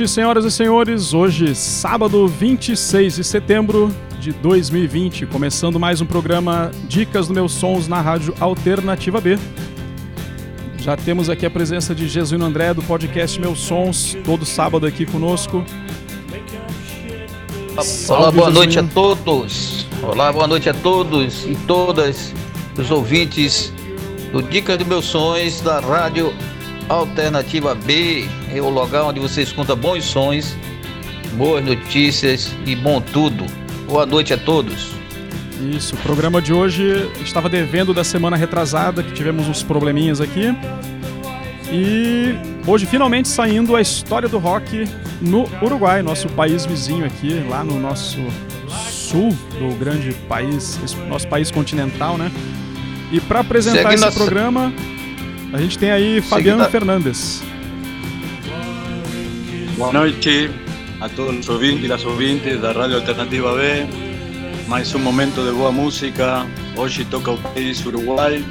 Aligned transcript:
Noite, 0.00 0.12
senhoras 0.12 0.44
e 0.46 0.50
senhores. 0.50 1.12
Hoje, 1.12 1.54
sábado 1.54 2.26
26 2.26 3.16
de 3.16 3.22
setembro 3.22 3.94
de 4.18 4.32
2020, 4.32 5.26
começando 5.26 5.78
mais 5.78 6.00
um 6.00 6.06
programa 6.06 6.70
Dicas 6.88 7.28
do 7.28 7.34
Meus 7.34 7.52
Sons 7.52 7.86
na 7.86 8.00
Rádio 8.00 8.34
Alternativa 8.40 9.20
B. 9.20 9.38
Já 10.78 10.96
temos 10.96 11.28
aqui 11.28 11.44
a 11.44 11.50
presença 11.50 11.94
de 11.94 12.08
Jesuíno 12.08 12.46
André 12.46 12.72
do 12.72 12.82
podcast 12.82 13.38
Meus 13.38 13.58
Sons, 13.58 14.16
todo 14.24 14.46
sábado 14.46 14.86
aqui 14.86 15.04
conosco. 15.04 15.62
Salve, 17.82 18.22
Olá, 18.22 18.30
boa 18.30 18.50
noite 18.50 18.78
a 18.78 18.82
todos. 18.82 19.86
Olá, 20.02 20.32
boa 20.32 20.46
noite 20.46 20.70
a 20.70 20.74
todos 20.74 21.44
e 21.44 21.54
todas 21.66 22.32
os 22.78 22.90
ouvintes 22.90 23.70
do 24.32 24.40
Dicas 24.42 24.78
dos 24.78 24.86
Meus 24.86 25.04
Sons 25.04 25.60
da 25.60 25.78
Rádio 25.78 26.32
Alternativa 26.90 27.72
B. 27.72 28.28
É 28.52 28.60
o 28.60 28.68
lugar 28.68 29.04
onde 29.04 29.20
você 29.20 29.42
escuta 29.42 29.76
bons 29.76 30.04
sons, 30.04 30.56
boas 31.34 31.64
notícias 31.64 32.52
e 32.66 32.74
bom 32.74 33.00
tudo. 33.00 33.46
Boa 33.86 34.04
noite 34.04 34.34
a 34.34 34.36
todos. 34.36 34.90
Isso, 35.72 35.94
o 35.94 35.98
programa 35.98 36.42
de 36.42 36.52
hoje 36.52 37.08
estava 37.22 37.48
devendo 37.48 37.94
da 37.94 38.02
semana 38.02 38.36
retrasada, 38.36 39.04
que 39.04 39.12
tivemos 39.12 39.46
uns 39.46 39.62
probleminhas 39.62 40.20
aqui. 40.20 40.52
E 41.70 42.34
hoje 42.66 42.86
finalmente 42.86 43.28
saindo 43.28 43.76
a 43.76 43.80
história 43.80 44.28
do 44.28 44.38
rock 44.38 44.88
no 45.20 45.48
Uruguai, 45.62 46.02
nosso 46.02 46.28
país 46.30 46.66
vizinho 46.66 47.04
aqui, 47.04 47.40
lá 47.48 47.62
no 47.62 47.78
nosso 47.78 48.18
sul 48.90 49.28
do 49.60 49.76
grande 49.78 50.12
país, 50.28 50.76
nosso 51.08 51.28
país 51.28 51.52
continental, 51.52 52.18
né? 52.18 52.32
E 53.12 53.20
para 53.20 53.40
apresentar 53.40 53.82
Segue 53.82 53.94
esse 53.94 54.04
nossa... 54.04 54.16
programa, 54.16 54.72
a 55.52 55.58
gente 55.58 55.78
tem 55.78 55.90
aí 55.90 56.20
Fabiano 56.20 56.60
Segue 56.60 56.72
Fernandes. 56.72 57.42
Boa 59.76 59.92
noite 59.92 60.50
a 61.00 61.08
todos 61.08 61.38
os 61.38 61.48
ouvintes 61.48 61.88
e 61.88 61.92
as 61.92 62.04
ouvintes 62.04 62.60
da 62.60 62.72
Rádio 62.72 62.96
Alternativa 62.96 63.54
B. 63.54 63.86
Mais 64.68 64.94
um 64.94 64.98
momento 64.98 65.44
de 65.44 65.50
boa 65.52 65.72
música. 65.72 66.46
Hoje 66.76 67.04
toca 67.04 67.32
o 67.32 67.38
país 67.38 67.84
Uruguai 67.84 68.44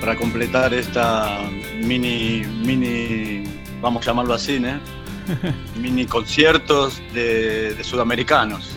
para 0.00 0.16
completar 0.16 0.72
esta 0.72 1.40
mini, 1.82 2.44
mini, 2.64 3.44
vamos 3.80 4.04
llamarlo 4.04 4.34
así, 4.34 4.58
¿no? 4.58 4.80
mini 5.76 6.06
conciertos 6.06 7.00
de, 7.12 7.74
de 7.74 7.84
sudamericanos. 7.84 8.76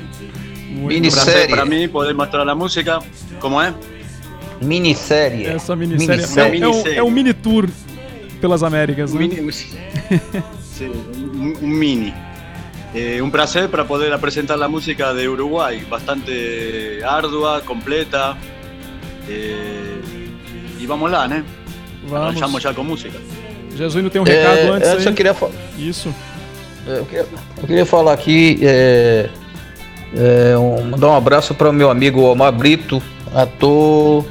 Miniserie. 0.69 1.47
Para 1.47 1.66
mí 1.66 1.88
poder 1.88 2.13
mostrar 2.13 2.45
la 2.45 2.53
música, 2.53 3.00
¿cómo 3.39 3.61
es? 3.63 3.73
Minissérie. 4.61 5.47
Essa 5.47 5.75
minissérie, 5.75 6.17
minissérie. 6.17 6.61
É, 6.61 6.66
é, 6.66 6.67
um, 6.67 6.88
é, 6.88 7.03
um, 7.03 7.11
mini 7.11 7.33
tour 7.33 7.67
pelas 8.41 8.63
Américas, 8.63 9.13
né? 9.13 9.19
Mini, 9.19 9.39
un, 10.81 11.53
un, 11.61 11.69
mini. 11.69 12.13
Eh, 12.94 13.22
un 13.22 13.29
placer 13.29 13.69
para 13.69 13.85
poder 13.85 14.17
presentar 14.19 14.57
la 14.57 14.67
música 14.67 15.13
de 15.13 15.28
Uruguay, 15.28 15.85
bastante 15.90 17.03
ardua, 17.03 17.62
completa. 17.62 18.38
Eh, 19.28 20.01
e 20.79 20.88
vamos 20.88 21.12
lá, 21.12 21.28
né? 21.28 21.44
Vamos. 22.07 22.28
Arranjamos 22.28 22.63
já 22.63 22.73
com 22.73 22.84
música. 22.84 23.19
Jesuíno 23.75 24.09
tem 24.09 24.22
um 24.22 24.23
recado 24.23 24.57
é, 24.57 24.69
antes. 24.69 24.90
Eu 24.90 25.01
só 25.01 25.12
queria 25.12 25.35
Isso. 25.78 26.13
É, 26.88 27.00
eu, 27.00 27.06
queria, 27.06 27.28
eu 27.57 27.67
queria 27.67 27.85
falar 27.85 28.13
aqui, 28.13 28.59
é, 28.62 29.29
é, 30.16 30.57
um, 30.57 30.85
mandar 30.85 31.09
um 31.09 31.16
abraço 31.16 31.53
para 31.53 31.69
o 31.69 31.73
meu 31.73 31.90
amigo 31.91 32.22
Omar 32.22 32.51
Brito, 32.51 33.03
ator, 33.35 34.25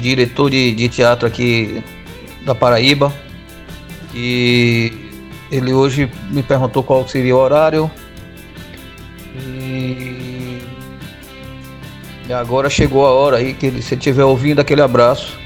diretor 0.00 0.50
de, 0.50 0.74
de 0.74 0.88
teatro 0.88 1.26
aqui 1.26 1.82
da 2.44 2.54
Paraíba. 2.54 3.12
E 4.14 4.92
ele 5.50 5.72
hoje 5.72 6.10
me 6.30 6.42
perguntou 6.42 6.82
qual 6.82 7.06
seria 7.06 7.34
o 7.36 7.38
horário. 7.38 7.90
E, 9.34 10.60
agora 12.32 12.70
chegou 12.70 13.06
a 13.06 13.10
hora 13.10 13.38
aí 13.38 13.54
que 13.54 13.66
ele, 13.66 13.82
se 13.82 13.94
ele 13.94 14.00
estiver 14.00 14.24
ouvindo 14.24 14.60
aquele 14.60 14.82
abraço, 14.82 15.38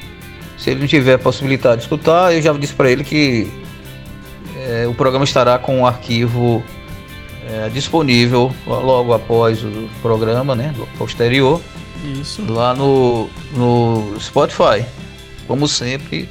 se 0.58 0.70
ele 0.70 0.80
não 0.80 0.86
tiver 0.86 1.18
possibilidade 1.18 1.78
de 1.78 1.82
escutar, 1.82 2.34
eu 2.34 2.42
já 2.42 2.52
disse 2.52 2.74
para 2.74 2.90
ele 2.90 3.04
que 3.04 3.50
é, 4.56 4.86
o 4.86 4.94
programa 4.94 5.24
estará 5.24 5.58
com 5.58 5.82
o 5.82 5.86
arquivo 5.86 6.62
é, 7.48 7.68
disponível 7.68 8.54
logo 8.66 9.12
após 9.12 9.62
o 9.62 9.88
programa, 10.00 10.54
né, 10.54 10.74
posterior. 10.98 11.60
Isso. 12.20 12.44
Lá 12.50 12.74
no, 12.74 13.28
no 13.54 14.18
Spotify. 14.20 14.84
Como 15.46 15.68
sempre, 15.68 16.28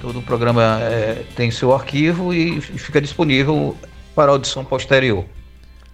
todo 0.00 0.18
o 0.18 0.22
programa 0.22 0.80
é, 0.80 1.24
tem 1.36 1.50
seu 1.50 1.74
arquivo 1.74 2.32
e 2.32 2.60
fica 2.60 3.00
disponível 3.00 3.76
para 4.14 4.32
audição 4.32 4.64
posterior. 4.64 5.24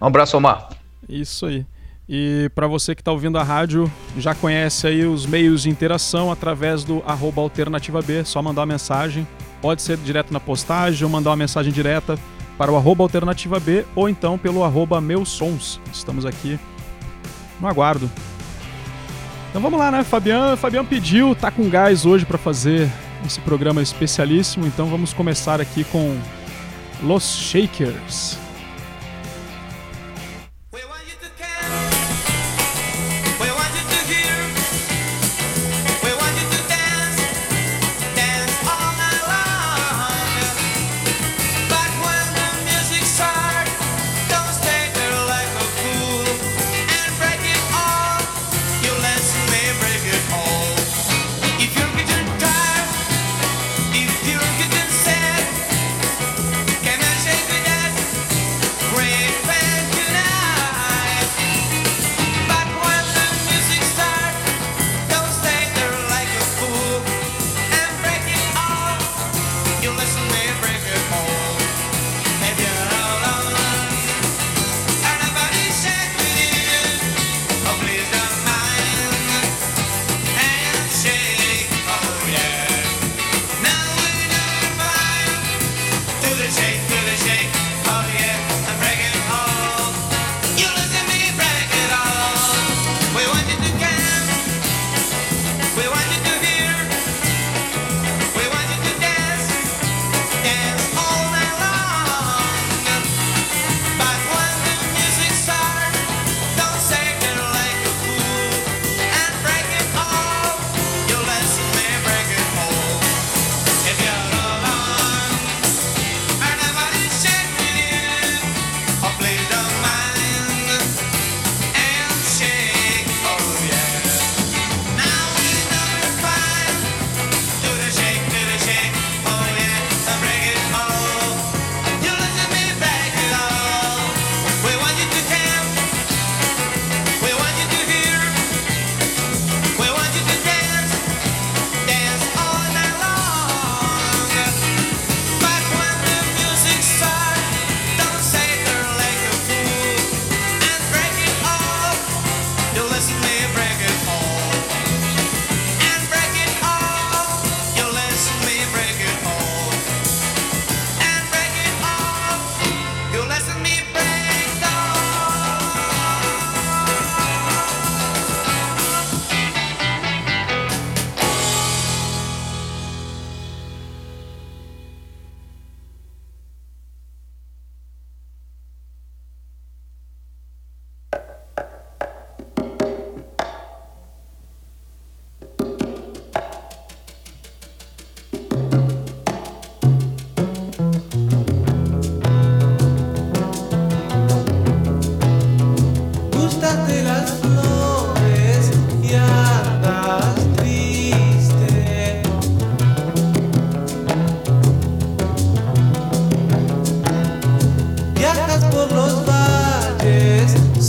Um 0.01 0.05
abraço, 0.07 0.37
Omar. 0.37 0.69
Isso 1.07 1.45
aí. 1.45 1.65
E 2.07 2.49
para 2.55 2.65
você 2.65 2.95
que 2.95 3.01
está 3.01 3.11
ouvindo 3.11 3.37
a 3.37 3.43
rádio, 3.43 3.91
já 4.17 4.33
conhece 4.33 4.87
aí 4.87 5.05
os 5.05 5.25
meios 5.27 5.63
de 5.63 5.69
interação 5.69 6.31
através 6.31 6.83
do 6.83 7.03
arroba 7.05 7.41
alternativa 7.41 8.01
B, 8.01 8.23
só 8.25 8.41
mandar 8.41 8.61
uma 8.61 8.67
mensagem. 8.67 9.27
Pode 9.61 9.81
ser 9.81 9.97
direto 9.97 10.33
na 10.33 10.39
postagem 10.39 11.03
ou 11.03 11.09
mandar 11.09 11.29
uma 11.29 11.35
mensagem 11.35 11.71
direta 11.71 12.17
para 12.59 12.69
o 12.73 12.75
arroba 12.75 13.05
alternativa 13.05 13.57
B 13.57 13.85
ou 13.95 14.09
então 14.09 14.37
pelo 14.37 14.65
arroba 14.65 14.99
meus 14.99 15.29
sons. 15.29 15.79
Estamos 15.93 16.25
aqui 16.25 16.59
no 17.57 17.69
aguardo. 17.69 18.11
Então 19.49 19.61
vamos 19.61 19.79
lá, 19.79 19.89
né? 19.89 20.03
Fabiano, 20.03 20.57
Fabiano 20.57 20.85
pediu, 20.85 21.33
tá 21.33 21.49
com 21.49 21.69
gás 21.69 22.05
hoje 22.05 22.25
para 22.25 22.37
fazer 22.37 22.91
esse 23.25 23.39
programa 23.39 23.81
especialíssimo, 23.81 24.67
então 24.67 24.87
vamos 24.87 25.13
começar 25.13 25.61
aqui 25.61 25.85
com 25.85 26.19
Los 27.01 27.23
Shakers. 27.23 28.37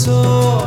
so 0.00 0.59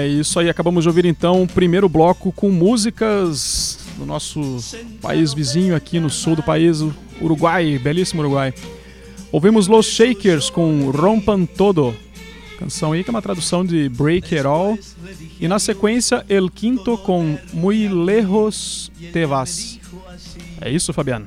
É 0.00 0.06
isso 0.06 0.40
aí, 0.40 0.48
acabamos 0.48 0.84
de 0.84 0.88
ouvir 0.88 1.04
então 1.04 1.42
o 1.42 1.46
primeiro 1.46 1.86
bloco 1.86 2.32
com 2.32 2.50
músicas 2.50 3.78
do 3.98 4.06
nosso 4.06 4.40
país 5.02 5.34
vizinho 5.34 5.76
aqui 5.76 6.00
no 6.00 6.08
sul 6.08 6.34
do 6.34 6.42
país, 6.42 6.82
Uruguai, 7.20 7.78
belíssimo 7.78 8.22
Uruguai. 8.22 8.54
Ouvimos 9.30 9.68
Los 9.68 9.84
Shakers 9.84 10.48
com 10.48 10.90
Rompan 10.90 11.44
Todo, 11.44 11.94
canção 12.58 12.92
aí 12.92 13.04
que 13.04 13.10
é 13.10 13.12
uma 13.12 13.20
tradução 13.20 13.62
de 13.62 13.90
Break 13.90 14.34
It 14.34 14.46
All. 14.46 14.78
E 15.38 15.46
na 15.46 15.58
sequência, 15.58 16.24
El 16.30 16.48
Quinto 16.48 16.96
com 16.96 17.36
Muy 17.52 17.86
Lejos 17.86 18.90
Te 19.12 19.26
Vas. 19.26 19.78
É 20.62 20.70
isso, 20.70 20.94
Fabiano? 20.94 21.26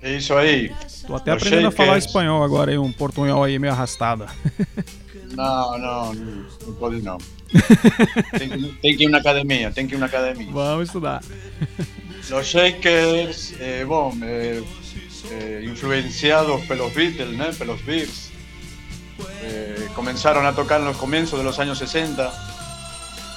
É 0.00 0.16
isso 0.16 0.32
aí. 0.32 0.72
Tô 1.06 1.14
até 1.14 1.32
aprendendo 1.32 1.68
a 1.68 1.70
falar 1.70 1.98
espanhol 1.98 2.42
agora, 2.42 2.70
aí, 2.70 2.78
um 2.78 2.90
portunhol 2.90 3.44
aí 3.44 3.58
meio 3.58 3.74
arrastada. 3.74 4.28
Não, 5.34 5.78
não, 5.78 6.14
não 6.14 6.74
pode 6.74 7.02
não. 7.02 7.18
tem, 8.38 8.48
que, 8.48 8.78
tem 8.80 8.96
que 8.96 9.04
ir 9.04 9.08
na 9.08 9.18
academia, 9.18 9.70
tem 9.70 9.86
que 9.86 9.94
ir 9.94 9.98
na 9.98 10.06
academia. 10.06 10.50
Vamos 10.52 10.88
estudar. 10.88 11.22
Los 12.28 12.46
Shakers, 12.46 13.54
eh, 13.58 13.84
bom, 13.84 14.12
eh, 14.22 14.62
eh, 15.30 15.62
influenciados 15.64 16.60
pelos 16.66 16.94
Beatles, 16.94 17.36
¿no? 17.36 17.50
pelos 17.52 17.84
Beatles, 17.84 18.30
eh, 19.42 19.88
comenzaron 19.94 20.46
a 20.46 20.54
tocar 20.54 20.80
en 20.80 20.86
los 20.86 20.96
comienzos 20.96 21.38
de 21.38 21.44
los 21.44 21.58
años 21.58 21.78
60. 21.78 22.32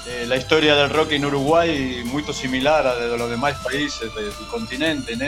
Eh, 0.05 0.25
la 0.27 0.35
historia 0.35 0.75
del 0.75 0.89
rock 0.89 1.13
en 1.13 1.25
Uruguay 1.25 2.03
muy 2.05 2.23
similar 2.33 2.85
a 2.85 2.95
de 2.95 3.17
los 3.17 3.29
demás 3.29 3.55
países 3.63 4.13
del 4.13 4.31
continente. 4.51 5.15
¿no? 5.15 5.25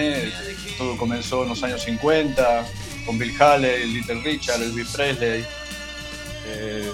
Todo 0.78 0.98
comenzó 0.98 1.44
en 1.44 1.50
los 1.50 1.64
años 1.64 1.82
50 1.84 2.66
con 3.06 3.18
Bill 3.18 3.34
Haley, 3.40 3.88
Little 3.88 4.22
Richard, 4.22 4.62
Elvis 4.62 4.90
Presley. 4.90 5.46
Eh, 6.48 6.92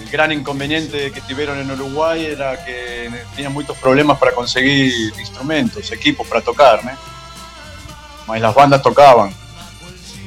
el 0.00 0.10
gran 0.10 0.32
inconveniente 0.32 1.10
que 1.10 1.20
tuvieron 1.22 1.58
en 1.58 1.70
Uruguay 1.70 2.26
era 2.26 2.64
que 2.64 3.10
tenían 3.34 3.52
muchos 3.52 3.76
problemas 3.78 4.18
para 4.18 4.32
conseguir 4.32 4.92
instrumentos, 5.18 5.90
equipos 5.92 6.26
para 6.26 6.40
tocar, 6.40 6.84
¿no? 6.84 8.38
las 8.38 8.54
bandas 8.54 8.82
tocaban. 8.82 9.32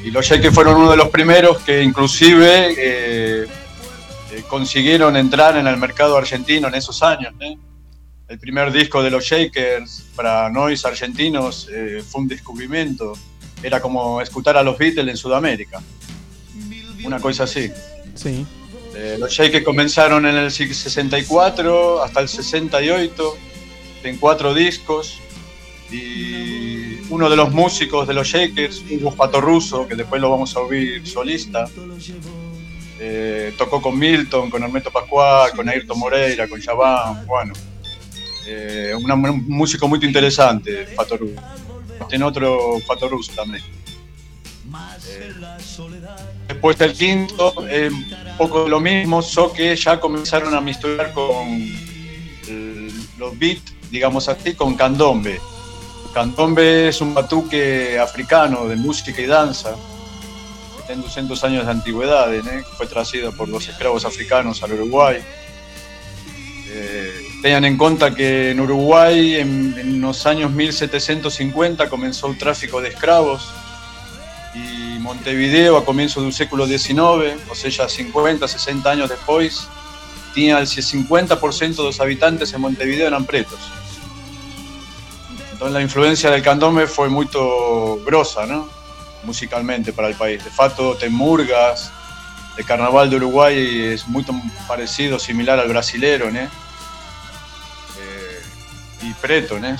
Y 0.03 0.12
los 0.12 0.25
Shakers 0.25 0.53
fueron 0.53 0.77
uno 0.77 0.91
de 0.91 0.98
los 0.98 1.10
primeros 1.10 1.60
que 1.60 1.84
inclusive 1.84 2.75
eh, 2.77 3.48
eh, 4.31 4.43
consiguieron 4.48 5.17
entrar 5.17 5.57
en 5.57 5.67
el 5.67 5.77
mercado 5.77 6.15
argentino 6.15 6.67
en 6.67 6.75
esos 6.75 7.03
años. 7.03 7.34
El 8.27 8.39
primer 8.39 8.72
disco 8.72 9.01
de 9.01 9.10
los 9.10 9.24
Shakers 9.24 10.05
para 10.15 10.50
noise 10.50 10.88
argentinos 10.88 11.67
fue 12.10 12.22
un 12.22 12.27
descubrimiento. 12.27 13.13
Era 13.63 13.81
como 13.81 14.22
escuchar 14.22 14.57
a 14.57 14.63
los 14.63 14.77
Beatles 14.77 15.07
en 15.07 15.17
Sudamérica 15.17 15.81
una 17.08 17.20
cosa 17.20 17.46
así. 17.46 17.72
Sí. 18.14 18.46
Eh, 18.96 19.18
los 19.20 19.32
Shakers 19.32 19.64
comenzaron 19.64 20.26
en 20.26 20.36
el 20.36 20.52
64 20.52 22.04
hasta 22.04 22.20
el 22.20 22.28
68, 22.28 23.38
en 24.04 24.18
cuatro 24.18 24.54
discos. 24.54 25.20
Y 25.90 27.00
uno 27.10 27.30
de 27.30 27.38
los 27.38 27.52
músicos 27.52 28.08
de 28.08 28.14
los 28.14 28.28
Shakers, 28.28 28.84
Hugo 28.90 29.16
Pato 29.16 29.40
Russo, 29.40 29.88
que 29.88 29.96
después 29.96 30.22
lo 30.22 30.30
vamos 30.30 30.56
a 30.58 30.60
oír 30.60 31.08
solista, 31.08 31.70
eh, 33.00 33.54
tocó 33.58 33.82
con 33.82 33.98
Milton, 33.98 34.50
con 34.50 34.62
Hermeto 34.64 34.92
Pascual, 34.92 35.52
con 35.56 35.70
Ayrton 35.70 35.98
Moreira, 35.98 36.48
con 36.48 36.60
Chabán, 36.60 37.26
bueno. 37.26 37.54
Eh, 38.46 38.94
un 38.96 39.46
músico 39.48 39.88
muy 39.88 40.00
interesante, 40.04 40.88
Pato 40.96 41.18
Russo. 41.18 41.42
Tiene 42.10 42.26
otro 42.26 42.80
Pato 42.86 43.08
Russo 43.08 43.32
también. 43.34 43.64
Después 46.58 46.78
del 46.80 46.94
quinto, 46.94 47.54
un 47.60 48.36
poco 48.36 48.68
lo 48.68 48.80
mismo, 48.80 49.22
so 49.22 49.54
que 49.54 49.76
ya 49.76 50.00
comenzaron 50.00 50.56
a 50.56 50.60
misturar 50.60 51.14
con 51.14 51.72
los 53.20 53.38
beats, 53.38 53.74
digamos 53.92 54.28
así, 54.28 54.56
con 54.56 54.76
candombe. 54.76 55.40
Candombe 56.16 56.88
es 56.88 57.00
un 57.00 57.14
batuque 57.14 58.00
africano 58.00 58.68
de 58.68 58.76
música 58.76 59.22
y 59.22 59.28
danza, 59.28 59.76
que 60.78 60.84
tiene 60.88 61.04
200 61.04 61.44
años 61.44 61.66
de 61.66 61.72
antigüedad, 61.72 62.34
¿eh? 62.34 62.64
fue 62.76 62.88
traído 62.88 63.32
por 63.34 63.48
los 63.48 63.68
esclavos 63.68 64.04
africanos 64.04 64.64
al 64.64 64.74
Uruguay. 64.74 65.18
Eh, 66.70 67.22
tengan 67.44 67.66
en 67.66 67.78
cuenta 67.78 68.16
que 68.16 68.50
en 68.50 68.60
Uruguay 68.60 69.36
en, 69.36 69.76
en, 69.78 70.02
los 70.02 70.26
años 70.26 70.52
1750 70.52 71.88
comenzó 71.88 72.28
el 72.28 72.38
tráfico 72.40 72.82
de 72.82 72.90
esclavos 72.90 73.48
y 74.56 74.87
Montevideo 75.08 75.78
a 75.78 75.86
comienzos 75.86 76.22
del 76.24 76.34
século 76.34 76.68
XIX, 76.68 77.40
o 77.50 77.56
sea, 77.56 77.70
ya 77.70 77.88
50, 77.88 78.46
60 78.46 78.92
años 78.92 79.08
después, 79.10 79.70
tenía 80.34 80.60
el 80.60 80.68
50% 80.68 81.76
de 81.78 81.84
los 81.84 82.02
habitantes 82.02 82.52
en 82.54 82.60
Montevideo 82.60 83.08
eran 83.08 83.26
pretos. 83.26 83.58
Entonces 85.54 85.74
la 85.74 85.82
influencia 85.82 86.30
del 86.30 86.44
candombe 86.44 86.88
fue 86.88 87.08
muy 87.08 87.26
grosa, 88.06 88.46
¿no? 88.46 88.68
Musicalmente 89.24 89.94
para 89.94 90.10
el 90.10 90.16
país. 90.16 90.44
De 90.44 90.52
fato, 90.52 90.98
Temurgas, 90.98 91.90
el 92.58 92.66
carnaval 92.66 93.10
de 93.10 93.16
Uruguay 93.16 93.86
es 93.94 94.06
muy 94.10 94.26
parecido, 94.68 95.18
similar 95.20 95.58
al 95.58 95.70
brasilero, 95.70 96.30
¿no? 96.30 96.42
Eh, 96.42 96.50
y 99.04 99.14
preto, 99.14 99.58
¿no? 99.58 99.74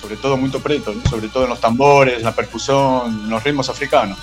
Sobre 0.00 0.16
todo 0.16 0.36
muy 0.36 0.50
preto, 0.50 0.92
¿no? 0.92 1.08
sobre 1.08 1.28
todo 1.28 1.44
en 1.44 1.50
los 1.50 1.60
tambores, 1.60 2.22
la 2.22 2.34
percusión, 2.34 3.24
en 3.24 3.30
los 3.30 3.42
ritmos 3.42 3.68
africanos. 3.68 4.18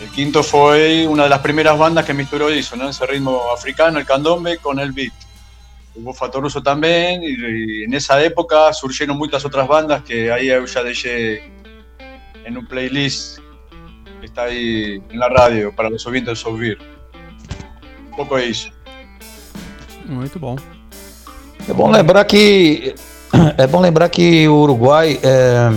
El 0.00 0.08
quinto 0.10 0.42
fue 0.42 1.06
una 1.06 1.24
de 1.24 1.28
las 1.28 1.40
primeras 1.40 1.78
bandas 1.78 2.04
que 2.04 2.14
misturó 2.14 2.48
eso, 2.48 2.76
¿no? 2.76 2.88
ese 2.88 3.06
ritmo 3.06 3.52
africano, 3.52 3.98
el 3.98 4.06
candombe, 4.06 4.58
con 4.58 4.78
el 4.78 4.92
beat. 4.92 5.12
Hubo 5.94 6.14
Fatoruso 6.14 6.62
también, 6.62 7.22
y, 7.22 7.84
en 7.84 7.92
esa 7.92 8.22
época 8.22 8.72
surgieron 8.72 9.18
muchas 9.18 9.44
otras 9.44 9.66
bandas 9.66 10.02
que 10.02 10.32
ahí 10.32 10.46
ya 10.46 10.82
dejé 10.82 11.52
en 12.44 12.56
un 12.56 12.66
playlist 12.66 13.38
que 14.20 14.26
está 14.26 14.44
ahí 14.44 15.02
en 15.10 15.18
la 15.18 15.28
radio 15.28 15.74
para 15.74 15.90
los 15.90 16.06
oyentes 16.06 16.38
de 16.38 16.42
Souvir. 16.42 16.78
Um 18.12 18.16
pouco 18.16 18.36
é 18.36 18.44
isso. 18.46 18.70
Muito 20.06 20.38
bom. 20.38 20.56
É 21.68 21.72
bom 21.72 21.90
lembrar 21.90 22.24
que 22.24 22.94
é 23.58 23.66
bom 23.66 23.80
lembrar 23.80 24.08
que 24.08 24.48
o 24.48 24.54
Uruguai 24.54 25.18
é 25.22 25.72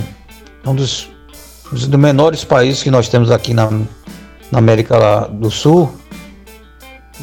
um 0.66 0.74
dos, 0.74 1.08
dos 1.70 1.86
menores 1.88 2.44
países 2.44 2.82
que 2.82 2.90
nós 2.90 3.08
temos 3.08 3.30
aqui 3.30 3.54
na, 3.54 3.70
na 4.50 4.58
América 4.58 5.28
do 5.30 5.50
Sul 5.50 5.94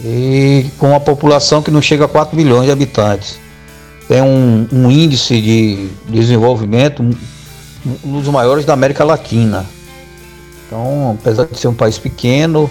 e 0.03 0.65
com 0.77 0.89
uma 0.89 0.99
população 0.99 1.61
que 1.61 1.71
não 1.71 1.81
chega 1.81 2.05
a 2.05 2.07
4 2.07 2.35
milhões 2.35 2.65
de 2.65 2.71
habitantes. 2.71 3.39
Tem 4.07 4.21
um, 4.21 4.67
um 4.71 4.91
índice 4.91 5.41
de 5.41 5.89
desenvolvimento 6.09 7.03
um 8.03 8.19
dos 8.19 8.27
maiores 8.27 8.65
da 8.65 8.73
América 8.73 9.03
Latina. 9.03 9.65
Então, 10.65 11.17
apesar 11.19 11.45
de 11.45 11.57
ser 11.57 11.67
um 11.67 11.73
país 11.73 11.97
pequeno, 11.97 12.69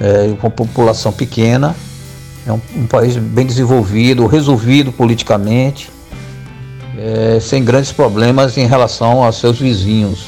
é, 0.00 0.34
com 0.40 0.50
população 0.50 1.12
pequena, 1.12 1.74
é 2.46 2.52
um, 2.52 2.60
um, 2.76 2.86
país 2.86 3.16
bem 3.16 3.44
desenvolvido, 3.44 4.26
resolvido 4.26 4.92
politicamente, 4.92 5.90
é, 6.98 7.38
sem 7.40 7.64
grandes 7.64 7.92
problemas 7.92 8.56
em 8.56 8.66
relação 8.66 9.22
aos 9.22 9.38
seus 9.38 9.58
vizinhos. 9.58 10.26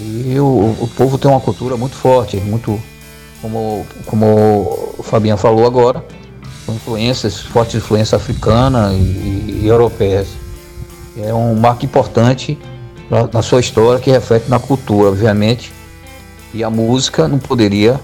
E 0.00 0.38
o, 0.38 0.76
o 0.80 0.90
povo 0.96 1.16
tem 1.16 1.30
uma 1.30 1.40
cultura 1.40 1.76
muito 1.76 1.94
forte, 1.94 2.36
muito 2.38 2.80
como, 3.40 3.86
como 4.06 4.26
o 4.98 5.02
Fabiano 5.02 5.38
falou 5.38 5.66
agora, 5.66 6.04
com 6.66 6.74
influências, 6.74 7.40
forte 7.40 7.76
influência 7.76 8.16
africana 8.16 8.92
e, 8.92 9.64
e. 9.64 9.70
É 11.16 11.32
um 11.32 11.54
marco 11.54 11.84
importante 11.84 12.58
na, 13.08 13.28
na 13.32 13.42
sua 13.42 13.60
história 13.60 14.00
que 14.00 14.10
reflete 14.10 14.48
na 14.48 14.58
cultura, 14.58 15.10
obviamente. 15.10 15.72
E 16.52 16.64
a 16.64 16.70
música 16.70 17.28
não 17.28 17.38
poderia 17.38 18.00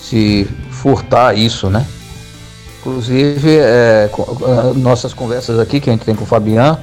se 0.00 0.48
furtar 0.70 1.36
isso, 1.36 1.68
né? 1.70 1.86
Inclusive, 2.80 3.58
é, 3.58 4.10
nossas 4.76 5.14
conversas 5.14 5.58
aqui 5.58 5.80
que 5.80 5.88
a 5.88 5.92
gente 5.92 6.04
tem 6.04 6.14
com 6.14 6.24
o 6.24 6.26
Fabiano 6.26 6.78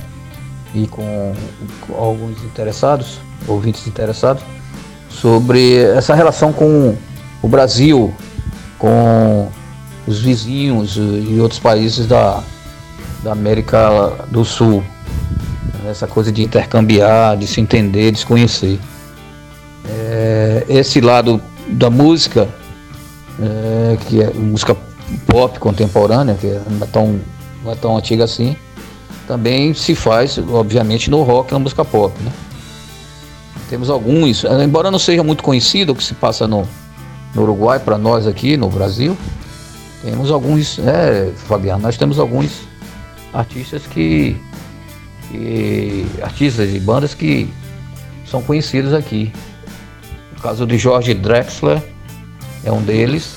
e 0.73 0.87
com, 0.87 1.33
com 1.81 1.93
alguns 1.95 2.43
interessados, 2.43 3.19
ouvintes 3.47 3.87
interessados, 3.87 4.43
sobre 5.09 5.77
essa 5.77 6.13
relação 6.13 6.53
com 6.53 6.95
o 7.41 7.47
Brasil 7.47 8.13
com 8.79 9.49
os 10.07 10.21
vizinhos 10.21 10.95
e 10.97 11.37
outros 11.39 11.59
países 11.59 12.07
da, 12.07 12.41
da 13.21 13.33
América 13.33 14.25
do 14.31 14.43
Sul. 14.43 14.83
Essa 15.87 16.07
coisa 16.07 16.31
de 16.31 16.43
intercambiar, 16.43 17.37
de 17.37 17.45
se 17.45 17.61
entender, 17.61 18.11
de 18.11 18.19
se 18.19 18.25
conhecer. 18.25 18.79
É, 19.85 20.65
esse 20.69 21.01
lado 21.01 21.41
da 21.67 21.89
música, 21.89 22.47
é, 23.41 23.97
que 24.07 24.21
é 24.21 24.31
música 24.31 24.75
pop 25.27 25.59
contemporânea, 25.59 26.35
que 26.35 26.47
não 26.47 26.83
é, 26.83 26.89
tão, 26.89 27.19
não 27.63 27.71
é 27.71 27.75
tão 27.75 27.97
antiga 27.97 28.23
assim, 28.23 28.55
também 29.29 29.75
se 29.75 29.93
faz, 29.93 30.39
obviamente, 30.39 31.07
no 31.11 31.21
rock, 31.21 31.53
na 31.53 31.59
música 31.59 31.85
pop. 31.85 32.19
Né? 32.19 32.31
Temos 33.69 33.87
alguns, 33.87 34.43
embora 34.43 34.89
não 34.89 34.97
seja 34.97 35.23
muito 35.23 35.43
conhecido 35.43 35.91
o 35.91 35.95
que 35.95 36.03
se 36.03 36.15
passa 36.15 36.47
no, 36.47 36.67
no 37.35 37.43
Uruguai, 37.43 37.77
para 37.77 37.95
nós 37.95 38.25
aqui 38.25 38.57
no 38.57 38.69
Brasil, 38.69 39.15
temos 40.01 40.31
alguns, 40.31 40.79
é, 40.79 41.31
Fabiano, 41.45 41.83
nós 41.83 41.95
temos 41.95 42.17
alguns 42.17 42.61
artistas 43.31 43.85
que, 43.85 44.35
que, 45.29 46.07
artistas 46.23 46.73
e 46.73 46.79
bandas 46.79 47.13
que 47.13 47.47
são 48.25 48.41
conhecidos 48.41 48.95
aqui. 48.95 49.31
O 50.35 50.41
caso 50.41 50.65
de 50.65 50.75
Jorge 50.79 51.13
Drexler 51.13 51.83
é 52.63 52.71
um 52.71 52.81
deles. 52.81 53.35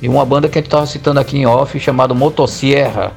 E 0.00 0.08
uma 0.08 0.24
banda 0.24 0.48
que 0.48 0.56
a 0.56 0.60
gente 0.60 0.68
estava 0.68 0.86
citando 0.86 1.18
aqui 1.18 1.36
em 1.36 1.46
off, 1.46 1.80
chamada 1.80 2.14
Motosserra, 2.14 3.12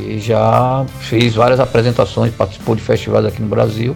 que 0.00 0.18
já 0.18 0.84
fez 1.00 1.34
várias 1.34 1.60
apresentações, 1.60 2.32
participou 2.34 2.74
de 2.74 2.82
festivais 2.82 3.24
aqui 3.26 3.42
no 3.42 3.48
Brasil. 3.48 3.94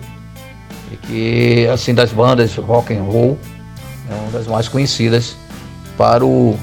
E 0.93 0.97
que, 0.97 1.67
assim, 1.69 1.95
das 1.95 2.13
bandas 2.13 2.55
rock 2.57 2.95
and 2.95 3.03
roll, 3.03 3.39
é 4.11 4.15
uma 4.15 4.31
das 4.31 4.47
mais 4.47 4.69
conhecidas 4.69 5.37
para 5.97 6.25
o, 6.25 6.59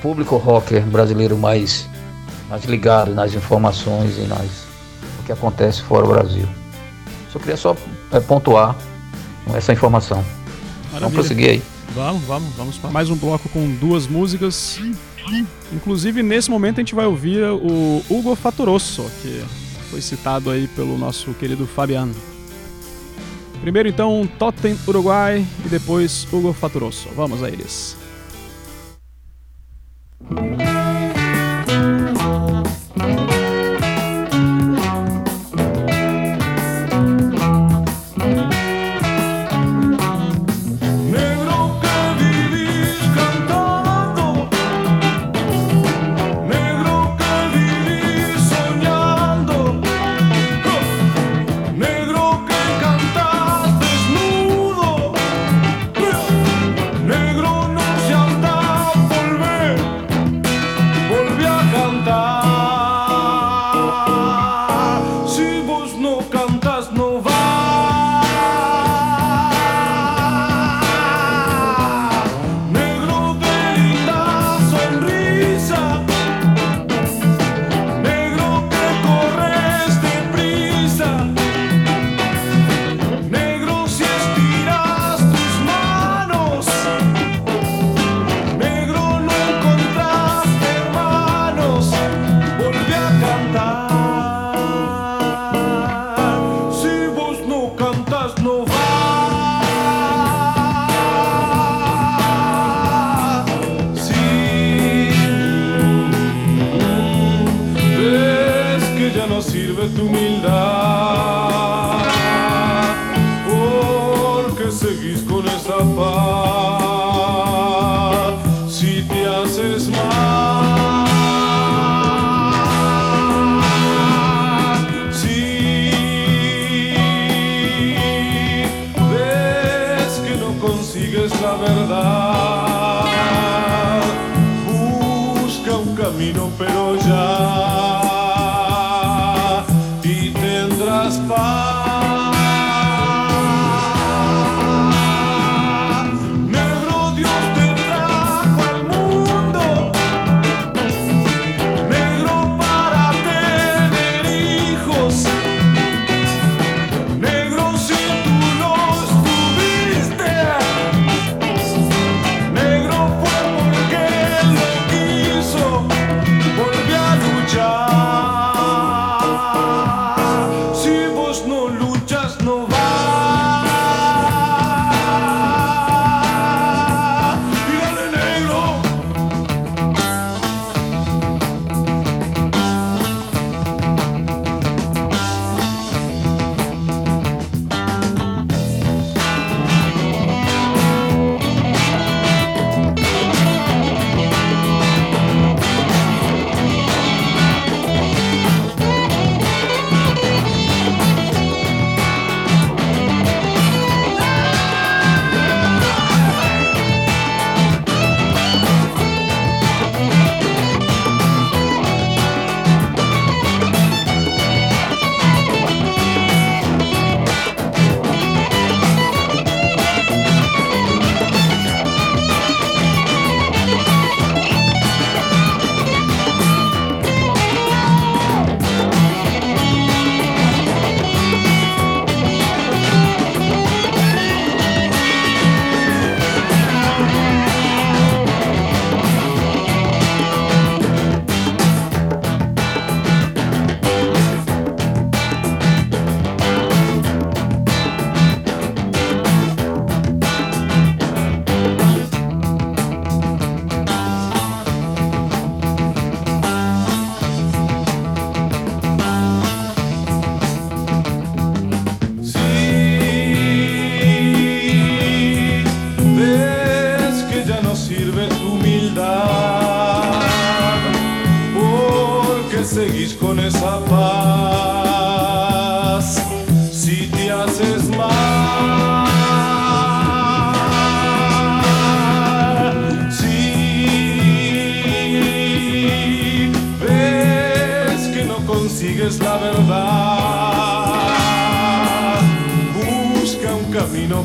público 0.00 0.38
rocker 0.38 0.82
brasileiro 0.86 1.36
mais, 1.36 1.86
mais 2.48 2.64
ligado 2.64 3.14
nas 3.14 3.34
informações 3.34 4.16
e 4.16 4.22
nas, 4.22 4.64
o 5.20 5.24
que 5.26 5.32
acontece 5.32 5.82
fora 5.82 6.06
do 6.06 6.08
Brasil. 6.08 6.48
Só 7.30 7.38
queria 7.38 7.56
só 7.56 7.76
é, 8.10 8.18
pontuar 8.18 8.76
essa 9.52 9.74
informação. 9.74 10.24
Maravilha. 10.84 11.00
Vamos 11.00 11.14
prosseguir 11.14 11.50
aí. 11.50 11.62
Vamos, 11.94 12.22
vamos, 12.22 12.54
vamos 12.56 12.78
para 12.78 12.90
mais 12.90 13.10
um 13.10 13.16
bloco 13.16 13.46
com 13.50 13.68
duas 13.76 14.06
músicas. 14.06 14.80
Inclusive, 15.72 16.22
nesse 16.22 16.50
momento, 16.50 16.78
a 16.78 16.80
gente 16.80 16.94
vai 16.94 17.06
ouvir 17.06 17.42
o 17.44 18.02
Hugo 18.08 18.34
Fatorosso, 18.34 19.10
que 19.22 19.42
foi 19.90 20.00
citado 20.00 20.50
aí 20.50 20.68
pelo 20.68 20.96
nosso 20.96 21.32
querido 21.34 21.66
Fabiano. 21.66 22.14
Primeiro 23.60 23.88
então 23.88 24.28
Totem 24.38 24.76
Uruguai 24.88 25.46
e 25.64 25.68
depois 25.68 26.26
Hugo 26.32 26.52
Faturoso. 26.52 27.08
Vamos 27.14 27.42
a 27.42 27.48
eles. 27.48 27.99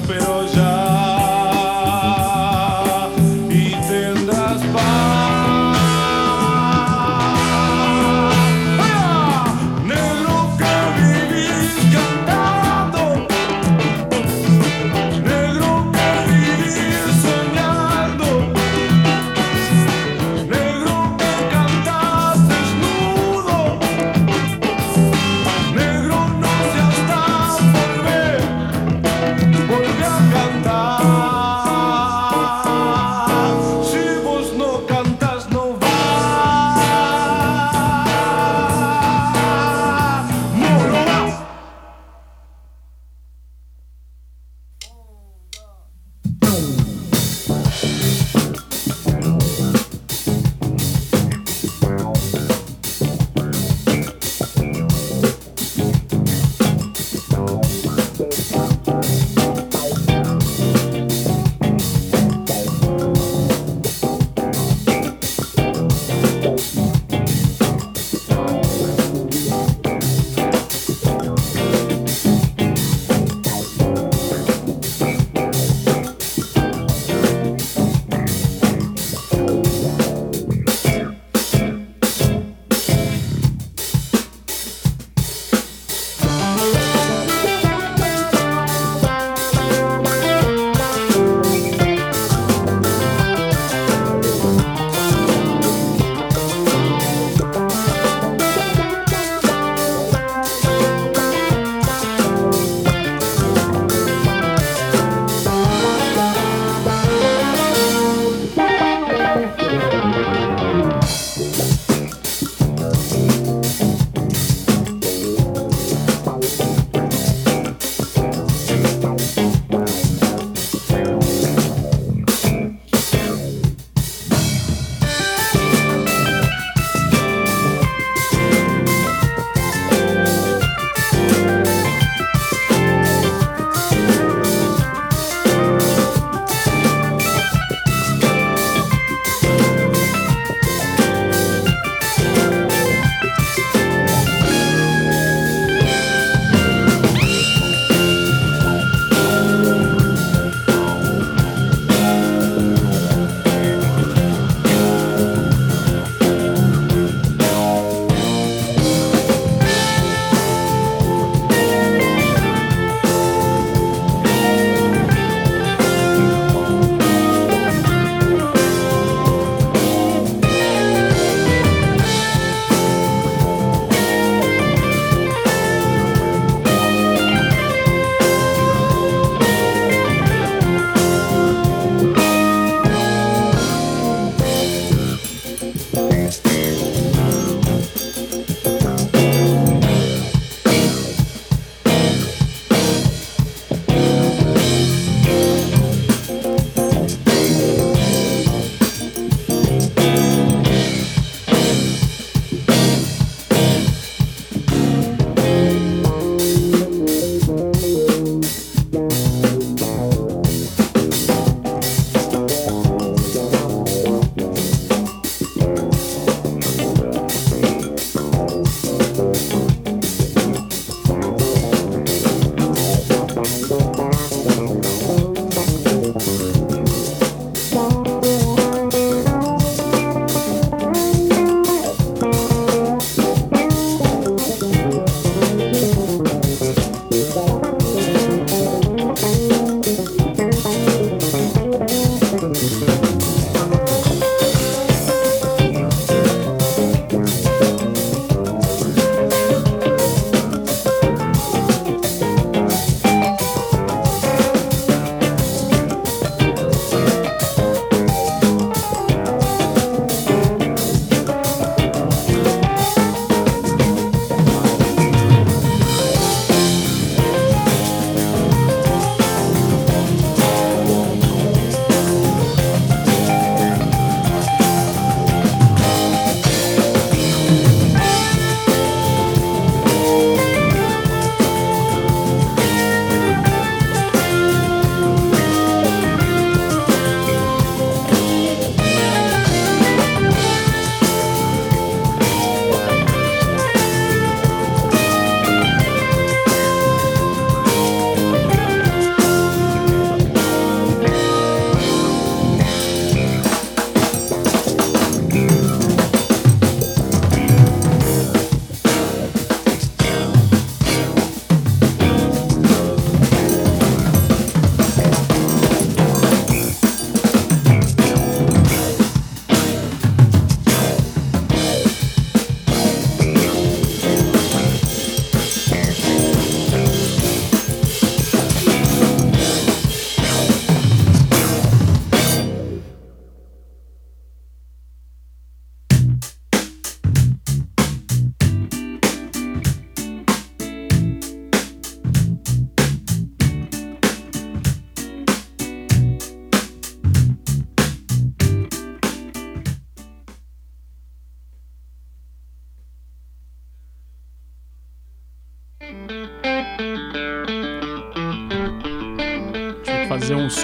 Pero 0.07 0.43
ya 0.55 0.74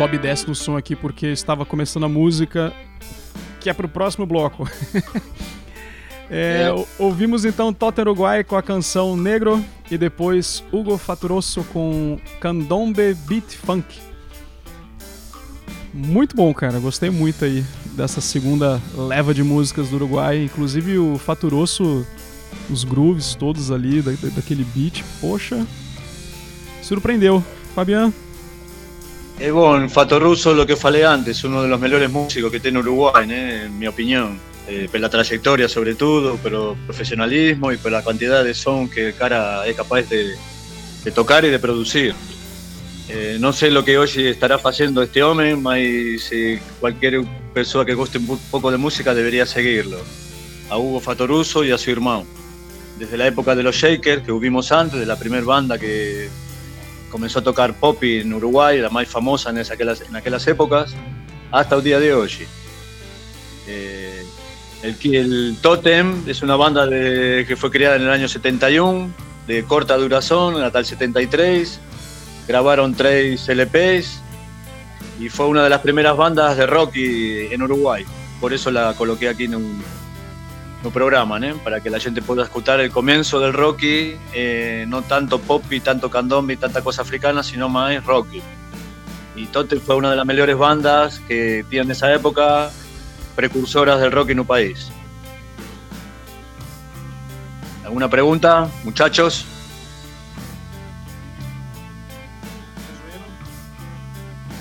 sobe 0.02 0.16
e 0.16 0.20
desce 0.20 0.48
no 0.48 0.56
som 0.56 0.76
aqui 0.76 0.96
porque 0.96 1.28
estava 1.28 1.64
começando 1.64 2.06
a 2.06 2.10
música 2.10 2.74
que 3.60 3.70
é 3.70 3.74
pro 3.74 3.88
próximo 3.88 4.26
bloco. 4.26 4.68
É, 6.34 6.62
É. 6.68 6.72
ou- 6.72 6.88
Ouvimos 6.98 7.44
então 7.44 7.74
Totem 7.74 8.04
Uruguai 8.04 8.42
com 8.42 8.56
a 8.56 8.64
canção 8.64 9.18
Negro 9.18 9.62
e 9.92 9.98
depois 9.98 10.64
Hugo 10.72 10.98
Faturoso 10.98 11.62
com 11.74 12.18
Candombe 12.40 13.14
Beat 13.28 13.54
Funk. 13.58 14.00
Muito 15.94 16.34
bom, 16.34 16.54
cara. 16.54 16.80
Gostei 16.80 17.10
muito 17.10 17.44
aí 17.44 17.66
dessa 17.98 18.22
segunda 18.22 18.82
leva 18.96 19.34
de 19.34 19.44
músicas 19.44 19.90
do 19.90 19.98
Uruguai. 19.98 20.42
Inclusive 20.46 20.98
o 21.00 21.18
Faturoso, 21.18 22.08
os 22.70 22.86
grooves 22.86 23.36
todos 23.36 23.70
ali, 23.70 24.02
da, 24.02 24.12
da- 24.14 24.30
daquele 24.30 24.64
beat. 24.74 25.04
Poxa, 25.20 25.68
surpreendeu. 26.82 27.44
Fabian, 27.76 28.14
Bueno, 29.50 29.90
Fato 29.90 30.20
Russo, 30.20 30.54
lo 30.54 30.68
que 30.68 30.76
falei 30.76 31.02
antes, 31.02 31.44
uno 31.44 31.64
de 31.64 31.68
los 31.68 31.80
mejores 31.80 32.12
músicos 32.12 32.52
que 32.52 32.60
tiene 32.60 32.78
Uruguay, 32.78 33.28
¿eh? 33.30 33.64
en 33.66 33.80
mi 33.80 33.88
opinión. 33.88 34.40
Eh, 34.68 34.88
por 34.90 35.00
la 35.00 35.10
trayectoria 35.10 35.68
sobre 35.68 35.96
todo, 35.96 36.38
pero 36.44 36.78
profesionalismo 36.86 37.72
y 37.72 37.78
por 37.78 37.92
la 37.92 38.04
cantidad 38.04 38.44
de 38.44 38.54
son 38.54 38.88
que 38.88 39.08
el 39.08 39.16
cara 39.16 39.66
es 39.66 39.76
capaz 39.76 40.04
de, 40.04 40.36
de 41.04 41.12
tocar 41.12 41.44
y 41.44 41.50
de 41.50 41.58
producir. 41.58 42.14
Eh, 43.10 43.38
no 43.40 43.52
sé 43.52 43.72
lo 43.72 43.84
que 43.84 43.98
hoy 43.98 44.10
estará 44.16 44.60
haciendo 44.64 45.02
este 45.02 45.24
hombre, 45.24 45.56
mas 45.56 45.80
si 46.30 46.60
cualquier 46.80 47.24
persona 47.54 47.84
que 47.84 47.96
guste 47.96 48.20
un 48.20 48.40
poco 48.52 48.70
de 48.70 48.78
música 48.78 49.14
debería 49.16 49.48
seguirlo. 49.48 49.98
A 50.70 50.78
Hugo 50.78 51.00
Fatoruso 51.00 51.64
y 51.66 51.72
a 51.72 51.78
su 51.80 51.90
hermano. 51.90 52.26
Desde 53.00 53.18
la 53.18 53.26
época 53.26 53.56
de 53.56 53.64
los 53.64 53.76
Shakers, 53.76 54.24
que 54.24 54.32
hubimos 54.32 54.72
antes, 54.72 55.00
de 55.00 55.06
la 55.06 55.18
primera 55.18 55.44
banda 55.44 55.80
que 55.80 56.30
comenzó 57.12 57.39
a 57.39 57.43
tocar 57.43 57.76
pop 57.76 58.02
en 58.04 58.34
Uruguay, 58.34 58.80
la 58.80 58.89
más 58.89 59.08
famosa 59.08 59.50
en, 59.52 59.58
en 59.58 60.15
aquellas 60.15 60.47
épocas, 60.47 60.95
hasta 61.52 61.76
el 61.76 61.84
día 61.84 62.00
de 62.00 62.13
hoy. 62.13 62.32
Eh, 63.67 64.24
el, 64.82 65.15
el 65.15 65.58
Totem 65.62 66.24
es 66.28 66.41
una 66.41 66.56
banda 66.56 66.89
que 66.89 67.56
fue 67.58 67.69
creada 67.69 67.97
en 67.97 68.04
el 68.04 68.10
año 68.10 68.28
71, 68.28 69.13
de 69.47 69.63
corta 69.63 69.97
duración, 69.97 70.62
hasta 70.63 70.80
el 70.80 70.86
73. 70.86 71.80
Grabaron 72.47 72.95
tres 72.95 73.47
LPs 73.47 74.21
y 75.19 75.30
fue 75.30 75.47
una 75.47 75.63
de 75.63 75.69
las 75.69 75.82
primeras 75.82 76.17
bandas 76.17 76.58
de 76.58 76.65
rock 76.65 76.95
en 76.95 77.62
Uruguay. 77.62 78.06
Por 78.39 78.54
eso 78.54 78.71
la 78.71 78.93
coloqué 78.93 79.30
aquí 79.30 79.43
en 79.43 79.56
un, 79.56 79.84
en 80.82 80.88
un 80.88 80.94
programa, 80.94 81.38
¿eh? 81.39 81.54
para 81.63 81.80
que 81.80 81.89
la 81.89 82.00
gente 82.00 82.22
pueda 82.22 82.44
escuchar 82.44 82.80
el 82.80 82.91
comienzo 82.91 83.39
del 83.39 83.54
rocky, 83.54 84.15
eh, 84.34 84.86
no 84.88 85.04
tanto 85.04 85.39
pop 85.39 85.63
y 85.72 85.80
tanto 85.80 86.10
candombe 86.10 86.54
y 86.54 86.58
tanta 86.58 86.82
cosa 86.82 87.04
africana, 87.04 87.44
sino 87.44 87.70
más 87.70 88.04
rocky. 88.04 88.41
Y 89.36 89.46
Totem 89.46 89.80
fue 89.80 89.96
una 89.96 90.10
de 90.10 90.17
las 90.17 90.26
mejores 90.26 90.58
bandas 90.58 91.20
que 91.20 91.63
tiene 91.70 91.86
en 91.86 91.91
esa 91.91 92.13
época, 92.13 92.72
precursoras 93.36 94.02
del 94.02 94.12
rock 94.12 94.32
en 94.32 94.39
un 94.41 94.48
país. 94.48 94.91
¿Alguna 97.86 98.10
pregunta, 98.10 98.67
muchachos? 98.84 99.46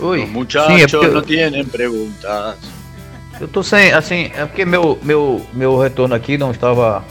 Oi. 0.00 0.20
Los 0.20 0.30
muchachos 0.30 1.12
no 1.12 1.22
tienen 1.22 1.68
preguntas. 1.68 2.56
Eu 3.40 3.48
tô 3.48 3.62
sem, 3.62 3.92
assim, 3.92 4.30
é 4.34 4.44
porque 4.44 4.64
meu, 4.64 4.98
meu, 5.02 5.44
meu 5.52 5.78
retorno 5.78 6.14
aqui 6.14 6.36
não 6.36 6.50
estava, 6.50 7.02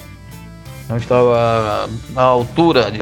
não 0.87 0.97
estava 0.97 1.89
à 2.15 2.21
altura 2.21 2.91
de... 2.91 2.99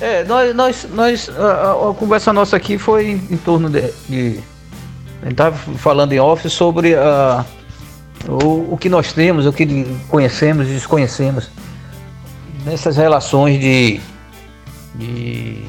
É, 0.00 0.24
nós, 0.24 0.54
nós, 0.54 0.88
nós 0.92 1.28
a, 1.30 1.90
a- 1.90 1.94
conversa 1.94 2.32
nossa 2.32 2.56
aqui 2.56 2.78
foi 2.78 3.06
em, 3.12 3.14
em 3.30 3.36
torno 3.36 3.68
de, 3.70 3.92
de 4.08 4.40
a 5.22 5.26
gente 5.26 5.34
tava 5.36 5.56
falando 5.56 6.12
em 6.12 6.20
off 6.20 6.48
sobre 6.48 6.94
a, 6.94 7.44
o, 8.28 8.74
o 8.74 8.78
que 8.78 8.88
nós 8.88 9.12
temos, 9.12 9.46
o 9.46 9.52
que 9.52 9.66
conhecemos 10.08 10.68
e 10.68 10.72
desconhecemos 10.72 11.50
nessas 12.64 12.96
relações 12.96 13.58
de, 13.60 14.00
de 14.94 15.64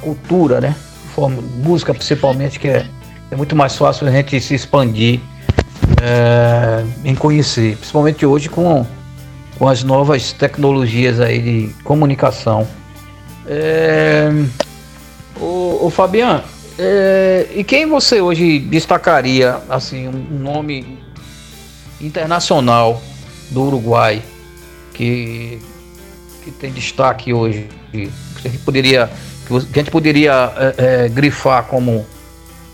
cultura, 0.00 0.60
né? 0.60 0.76
Forma, 1.14 1.42
música 1.56 1.92
principalmente, 1.92 2.60
que 2.60 2.68
é, 2.68 2.86
é 3.30 3.36
muito 3.36 3.54
mais 3.54 3.76
fácil 3.76 4.06
a 4.06 4.10
gente 4.10 4.40
se 4.40 4.54
expandir 4.54 5.20
é, 6.02 6.84
em 7.04 7.14
conhecer, 7.14 7.76
principalmente 7.76 8.24
hoje 8.24 8.48
com, 8.48 8.86
com 9.58 9.68
as 9.68 9.82
novas 9.82 10.32
tecnologias 10.32 11.20
aí 11.20 11.40
de 11.40 11.74
comunicação. 11.82 12.66
É, 13.46 14.30
o, 15.40 15.86
o 15.86 15.90
Fabian, 15.90 16.42
é, 16.78 17.46
e 17.54 17.64
quem 17.64 17.86
você 17.86 18.20
hoje 18.20 18.58
destacaria 18.60 19.58
assim 19.68 20.08
um 20.08 20.38
nome 20.38 20.98
internacional 22.00 23.02
do 23.50 23.62
Uruguai 23.62 24.22
que, 24.98 25.60
que 26.42 26.50
tem 26.50 26.72
destaque 26.72 27.32
hoje? 27.32 27.68
Que 27.92 28.10
poderia, 28.64 29.08
que 29.46 29.54
a 29.54 29.82
gente 29.82 29.90
poderia 29.90 30.52
é, 30.76 31.08
grifar 31.08 31.64
como, 31.64 32.04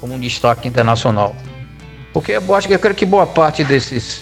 como 0.04 0.16
um 0.16 0.20
destaque 0.20 0.68
internacional? 0.68 1.34
Porque 2.12 2.32
eu 2.32 2.54
acho 2.54 2.68
que 2.68 2.74
eu 2.74 2.78
creio 2.78 2.94
que 2.94 3.06
boa 3.06 3.26
parte 3.26 3.64
desses, 3.64 4.20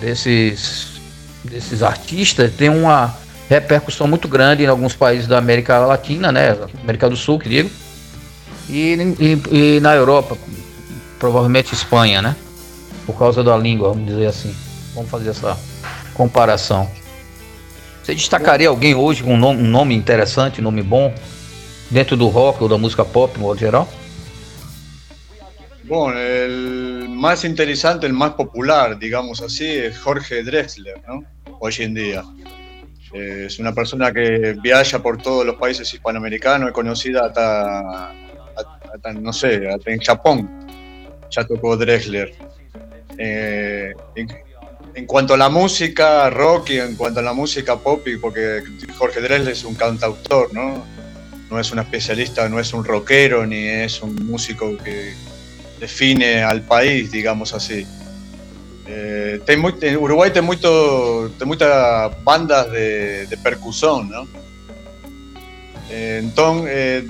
desses, 0.00 1.00
desses 1.44 1.80
artistas 1.80 2.52
tem 2.52 2.68
uma 2.68 3.16
repercussão 3.48 4.08
muito 4.08 4.26
grande 4.26 4.64
em 4.64 4.66
alguns 4.66 4.96
países 4.96 5.28
da 5.28 5.38
América 5.38 5.78
Latina, 5.78 6.32
né? 6.32 6.56
América 6.82 7.08
do 7.08 7.16
Sul, 7.16 7.38
que 7.38 7.48
digo. 7.48 7.70
E, 8.68 8.98
e, 9.20 9.76
e 9.76 9.80
na 9.80 9.94
Europa, 9.94 10.36
provavelmente 11.20 11.72
Espanha, 11.72 12.20
né? 12.20 12.34
Por 13.06 13.16
causa 13.16 13.44
da 13.44 13.56
língua, 13.56 13.90
vamos 13.90 14.06
dizer 14.06 14.26
assim. 14.26 14.52
Vamos 14.92 15.08
fazer 15.08 15.30
essa 15.30 15.56
comparação. 16.14 16.90
Você 18.02 18.12
destacaria 18.12 18.68
alguém 18.68 18.96
hoje 18.96 19.22
com 19.22 19.34
um 19.34 19.38
nome, 19.38 19.62
um 19.62 19.70
nome 19.70 19.94
interessante, 19.94 20.60
um 20.60 20.64
nome 20.64 20.82
bom, 20.82 21.14
dentro 21.92 22.16
do 22.16 22.26
rock 22.26 22.60
ou 22.60 22.68
da 22.68 22.76
música 22.76 23.04
pop, 23.04 23.34
de 23.34 23.38
modo 23.38 23.60
geral? 23.60 23.88
Bueno, 25.88 26.18
el 26.18 27.08
más 27.08 27.44
interesante, 27.44 28.06
el 28.06 28.12
más 28.12 28.32
popular, 28.32 28.98
digamos 28.98 29.40
así, 29.40 29.68
es 29.68 29.96
Jorge 29.98 30.42
Drexler, 30.42 31.00
¿no? 31.06 31.22
Hoy 31.60 31.74
en 31.78 31.94
día. 31.94 32.24
Eh, 33.12 33.44
es 33.46 33.60
una 33.60 33.72
persona 33.72 34.12
que 34.12 34.56
viaja 34.60 35.00
por 35.00 35.22
todos 35.22 35.46
los 35.46 35.54
países 35.54 35.92
hispanoamericanos, 35.94 36.68
es 36.68 36.74
conocida 36.74 37.26
hasta, 37.26 38.10
hasta, 38.10 39.12
no 39.12 39.32
sé, 39.32 39.68
hasta 39.68 39.92
en 39.92 40.00
Japón. 40.00 40.66
Ya 41.30 41.44
tocó 41.44 41.76
Drexler. 41.76 42.34
Eh, 43.16 43.94
en, 44.16 44.28
en 44.94 45.06
cuanto 45.06 45.34
a 45.34 45.36
la 45.36 45.48
música 45.48 46.28
rock 46.30 46.70
y 46.70 46.80
en 46.80 46.96
cuanto 46.96 47.20
a 47.20 47.22
la 47.22 47.32
música 47.32 47.76
pop, 47.76 48.04
porque 48.20 48.64
Jorge 48.98 49.20
Drexler 49.20 49.52
es 49.52 49.62
un 49.62 49.76
cantautor, 49.76 50.52
¿no? 50.52 50.84
No 51.48 51.60
es 51.60 51.70
un 51.70 51.78
especialista, 51.78 52.48
no 52.48 52.58
es 52.58 52.72
un 52.72 52.84
rockero, 52.84 53.46
ni 53.46 53.68
es 53.68 54.02
un 54.02 54.16
músico 54.26 54.76
que, 54.78 55.14
define 55.78 56.42
al 56.42 56.62
país, 56.62 57.10
digamos 57.10 57.52
así. 57.52 57.86
Eh, 58.86 59.40
tem 59.44 59.56
muito, 59.56 59.84
em 59.84 59.96
Uruguai 59.96 60.30
tem, 60.30 60.42
muitas 60.42 61.68
bandas 62.22 62.70
de, 62.70 63.26
de 63.26 63.36
percussão, 63.36 64.04
não? 64.04 64.28
Eh, 65.88 66.20
então, 66.22 66.64
eh, 66.66 67.04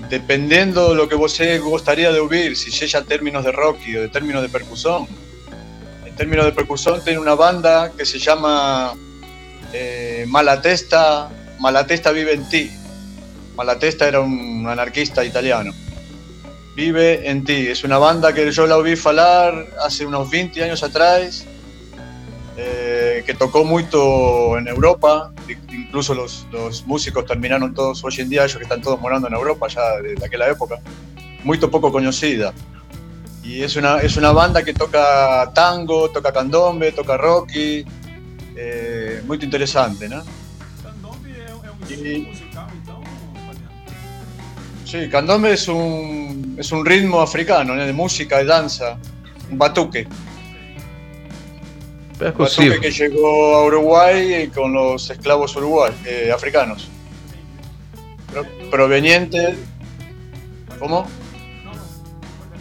que 1.08 1.14
você 1.16 1.58
gostaria 1.58 2.12
de 2.12 2.18
ouvir, 2.18 2.56
se 2.56 2.70
seja 2.70 3.02
términos 3.02 3.44
de 3.44 3.50
rock 3.50 3.96
ou 3.96 4.02
de 4.04 4.08
términos 4.08 4.42
de 4.42 4.48
percussão, 4.48 5.08
em 6.06 6.12
términos 6.12 6.46
de 6.46 6.52
percussão 6.52 7.00
tem 7.00 7.18
uma 7.18 7.36
banda 7.36 7.90
que 7.96 8.04
se 8.04 8.18
chama 8.20 8.94
eh, 9.72 10.24
Malatesta, 10.28 11.30
Malatesta 11.58 12.12
Vive 12.12 12.34
en 12.34 12.48
Ti. 12.48 12.70
Malatesta 13.56 14.06
era 14.06 14.20
un 14.20 14.66
anarquista 14.68 15.24
italiano. 15.24 15.72
Vive 16.76 17.30
en 17.30 17.42
ti. 17.42 17.68
Es 17.68 17.84
una 17.84 17.96
banda 17.96 18.34
que 18.34 18.52
yo 18.52 18.66
la 18.66 18.76
oí 18.76 18.96
falar 18.96 19.66
hace 19.82 20.04
unos 20.04 20.28
20 20.28 20.62
años 20.62 20.82
atrás, 20.82 21.46
eh, 22.58 23.22
que 23.24 23.32
tocó 23.32 23.64
mucho 23.64 24.58
en 24.58 24.68
Europa. 24.68 25.32
Incluso 25.72 26.14
los, 26.14 26.46
los 26.52 26.86
músicos 26.86 27.24
terminaron 27.24 27.72
todos 27.72 28.04
hoy 28.04 28.12
en 28.18 28.28
día, 28.28 28.44
ellos 28.44 28.58
que 28.58 28.64
están 28.64 28.82
todos 28.82 29.00
morando 29.00 29.26
en 29.26 29.32
Europa 29.32 29.68
ya 29.68 30.02
de, 30.02 30.22
aquella 30.22 30.50
época. 30.50 30.78
Muy 31.44 31.56
poco 31.56 31.90
conocida. 31.90 32.52
Y 33.42 33.62
es 33.62 33.74
una, 33.76 34.00
es 34.00 34.18
una 34.18 34.32
banda 34.32 34.62
que 34.62 34.74
toca 34.74 35.50
tango, 35.54 36.10
toca 36.10 36.30
candombe, 36.30 36.92
toca 36.92 37.16
rocky. 37.16 37.86
eh, 38.54 39.22
muy 39.26 39.38
interesante, 39.40 40.10
¿no? 40.10 40.22
Candombe 40.82 42.45
Sí, 44.86 45.08
candombe 45.10 45.52
es 45.52 45.66
un, 45.66 46.54
es 46.58 46.70
un 46.70 46.86
ritmo 46.86 47.20
africano, 47.20 47.74
¿no? 47.74 47.84
de 47.84 47.92
música 47.92 48.40
y 48.40 48.46
danza, 48.46 48.96
un 49.50 49.58
batuque. 49.58 50.06
Percussivo. 52.18 52.70
Batuque 52.70 52.88
que 52.88 52.94
llegó 52.94 53.56
a 53.56 53.64
Uruguay 53.64 54.48
con 54.54 54.72
los 54.72 55.10
esclavos 55.10 55.56
uruguay, 55.56 55.92
eh, 56.06 56.30
africanos. 56.32 56.88
pro- 58.32 58.46
proveniente. 58.70 59.56
¿Cómo? 60.78 61.06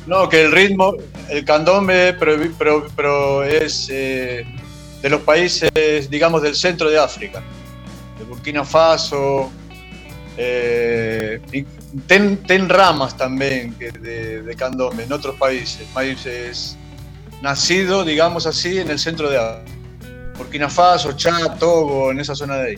No, 0.08 0.28
que 0.30 0.42
el 0.46 0.52
ritmo, 0.52 0.94
el 1.30 1.46
candombe 1.46 2.14
pro- 2.14 2.88
pro- 2.96 3.44
es 3.44 3.88
eh, 3.92 4.46
de 5.02 5.10
los 5.10 5.22
países, 5.22 6.10
digamos, 6.10 6.42
del 6.42 6.56
centro 6.56 6.90
de 6.90 6.98
África, 6.98 7.44
de 8.18 8.26
Burkina 8.26 8.64
Faso. 8.66 9.52
eh, 10.38 11.40
ten, 12.08 12.38
ten 12.44 12.70
ramas 12.70 13.16
también 13.18 13.76
de, 13.78 14.42
de 14.42 15.04
en 15.04 15.14
otros 15.14 15.36
países, 15.36 15.88
países 15.94 16.78
nacido, 17.42 18.04
digamos 18.04 18.46
así, 18.46 18.80
en 18.80 18.90
el 18.90 19.00
centro 19.00 19.30
de 19.30 19.38
África. 19.38 19.72
Burkina 20.38 20.70
Faso, 20.70 21.14
Chad, 21.14 21.58
Togo, 21.58 22.12
en 22.12 22.20
esa 22.20 22.36
zona 22.36 22.58
de 22.58 22.68
ahí. 22.68 22.76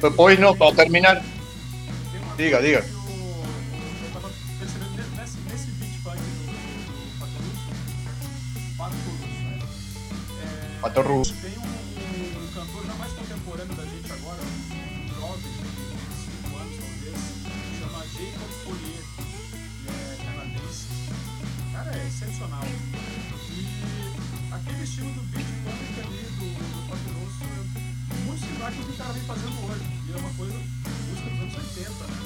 Depois 0.00 0.38
não, 0.38 0.56
para 0.56 0.74
terminar. 0.76 1.22
Diga, 2.36 2.60
diga. 2.60 2.84
Eu, 10.84 11.02
eu 11.02 11.43
que 28.82 28.92
o 28.92 28.96
cara 28.96 29.12
vem 29.12 29.22
fazendo 29.22 29.54
hoje. 29.66 29.80
É 30.14 30.16
uma 30.18 30.30
coisa, 30.36 30.54
música 30.54 31.30
dos 31.30 31.40
anos 31.42 31.54
80, 31.54 32.04
né? 32.04 32.16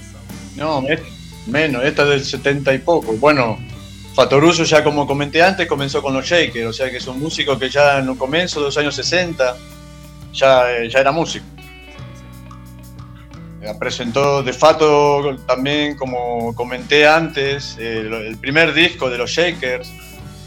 Essa- 0.00 0.18
essa- 0.56 0.64
No, 0.64 0.88
es- 0.88 1.00
menos, 1.46 1.84
esta 1.84 2.02
es 2.04 2.08
del 2.08 2.24
70 2.24 2.74
y 2.74 2.78
poco. 2.78 3.12
Bueno, 3.14 3.58
Fatoruso 4.14 4.62
ya 4.64 4.84
como 4.84 5.06
comenté 5.06 5.42
antes 5.42 5.66
comenzó 5.66 6.00
con 6.00 6.14
los 6.14 6.24
Shakers, 6.26 6.66
o 6.68 6.72
sea 6.72 6.88
que 6.90 6.98
es 6.98 7.06
un 7.06 7.18
músico 7.20 7.58
que 7.58 7.68
ya 7.68 7.98
en 7.98 8.08
un 8.08 8.16
comienzo 8.16 8.60
de 8.60 8.66
los 8.66 8.78
años 8.78 8.94
60 8.94 9.56
ya, 10.32 10.70
eh, 10.70 10.88
ya 10.88 11.00
era 11.00 11.10
músico. 11.12 11.44
Eh, 13.60 13.72
Presentó 13.78 14.42
de 14.42 14.52
Fato 14.52 15.36
también, 15.46 15.96
como 15.96 16.54
comenté 16.54 17.06
antes, 17.08 17.76
lo- 17.78 18.18
el 18.20 18.36
primer 18.38 18.72
disco 18.74 19.08
de 19.10 19.18
los 19.18 19.30
Shakers. 19.30 19.90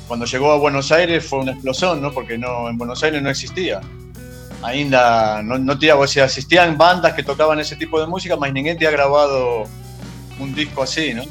Cuando 0.07 0.25
llegó 0.25 0.51
a 0.51 0.57
Buenos 0.57 0.91
Aires 0.91 1.25
fue 1.25 1.39
una 1.39 1.51
explosión, 1.51 2.01
¿no? 2.01 2.13
Porque 2.13 2.37
no, 2.37 2.69
en 2.69 2.77
Buenos 2.77 3.03
Aires 3.03 3.21
no 3.21 3.29
existía. 3.29 3.81
Ainda 4.63 5.41
no, 5.43 5.57
no 5.57 5.77
te 5.77 5.91
o 5.93 6.07
sea, 6.07 6.25
existían 6.25 6.77
bandas 6.77 7.13
que 7.13 7.23
tocaban 7.23 7.59
ese 7.59 7.75
tipo 7.75 7.99
de 7.99 8.07
música, 8.07 8.35
mas 8.35 8.51
ninguém 8.51 8.75
te 8.75 8.87
ha 8.87 8.91
grabado 8.91 9.65
un 10.39 10.53
disco 10.53 10.83
así, 10.83 11.13
¿no? 11.13 11.23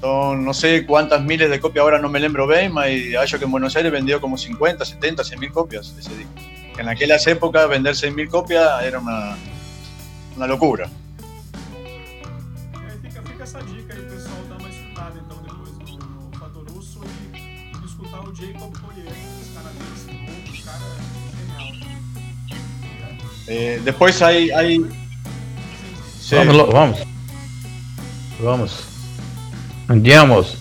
Son 0.00 0.44
no 0.44 0.54
sé 0.54 0.86
cuántas 0.86 1.22
miles 1.22 1.50
de 1.50 1.60
copias, 1.60 1.82
ahora 1.82 1.98
no 1.98 2.08
me 2.08 2.18
lembro 2.18 2.46
bien, 2.46 2.72
y 2.88 3.14
hallo 3.14 3.38
que 3.38 3.44
en 3.44 3.50
Buenos 3.50 3.76
Aires 3.76 3.92
vendió 3.92 4.20
como 4.20 4.38
50, 4.38 4.84
70, 4.84 5.22
100 5.24 5.40
mil 5.40 5.52
copias 5.52 5.94
ese 5.98 6.16
disco. 6.16 6.32
En 6.78 6.88
aquellas 6.88 7.26
épocas 7.26 7.68
vender 7.68 7.94
100 7.94 8.14
mil 8.14 8.28
copias 8.28 8.82
era 8.82 8.98
una, 8.98 9.36
una 10.36 10.46
locura. 10.46 10.88
Eh, 23.52 23.80
después 23.84 24.22
hay... 24.22 24.48
hay 24.52 24.78
sí, 26.20 26.36
Vamos, 26.36 26.72
vamos. 26.72 26.98
Vamos. 28.38 28.84
Andiamo. 29.88 30.36
Como 30.36 30.54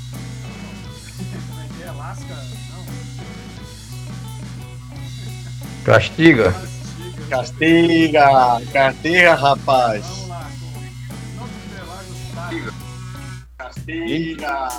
é 1.62 1.67
que 1.78 1.84
é? 1.84 1.88
Alaska? 1.88 2.36
Não. 2.71 2.86
Castiga. 5.84 6.56
Castiga, 7.30 8.60
castiga, 8.73 9.36
rapaz. 9.36 10.04
Interlagos, 11.38 12.17
tá? 12.34 12.49
Castiga, 13.56 14.69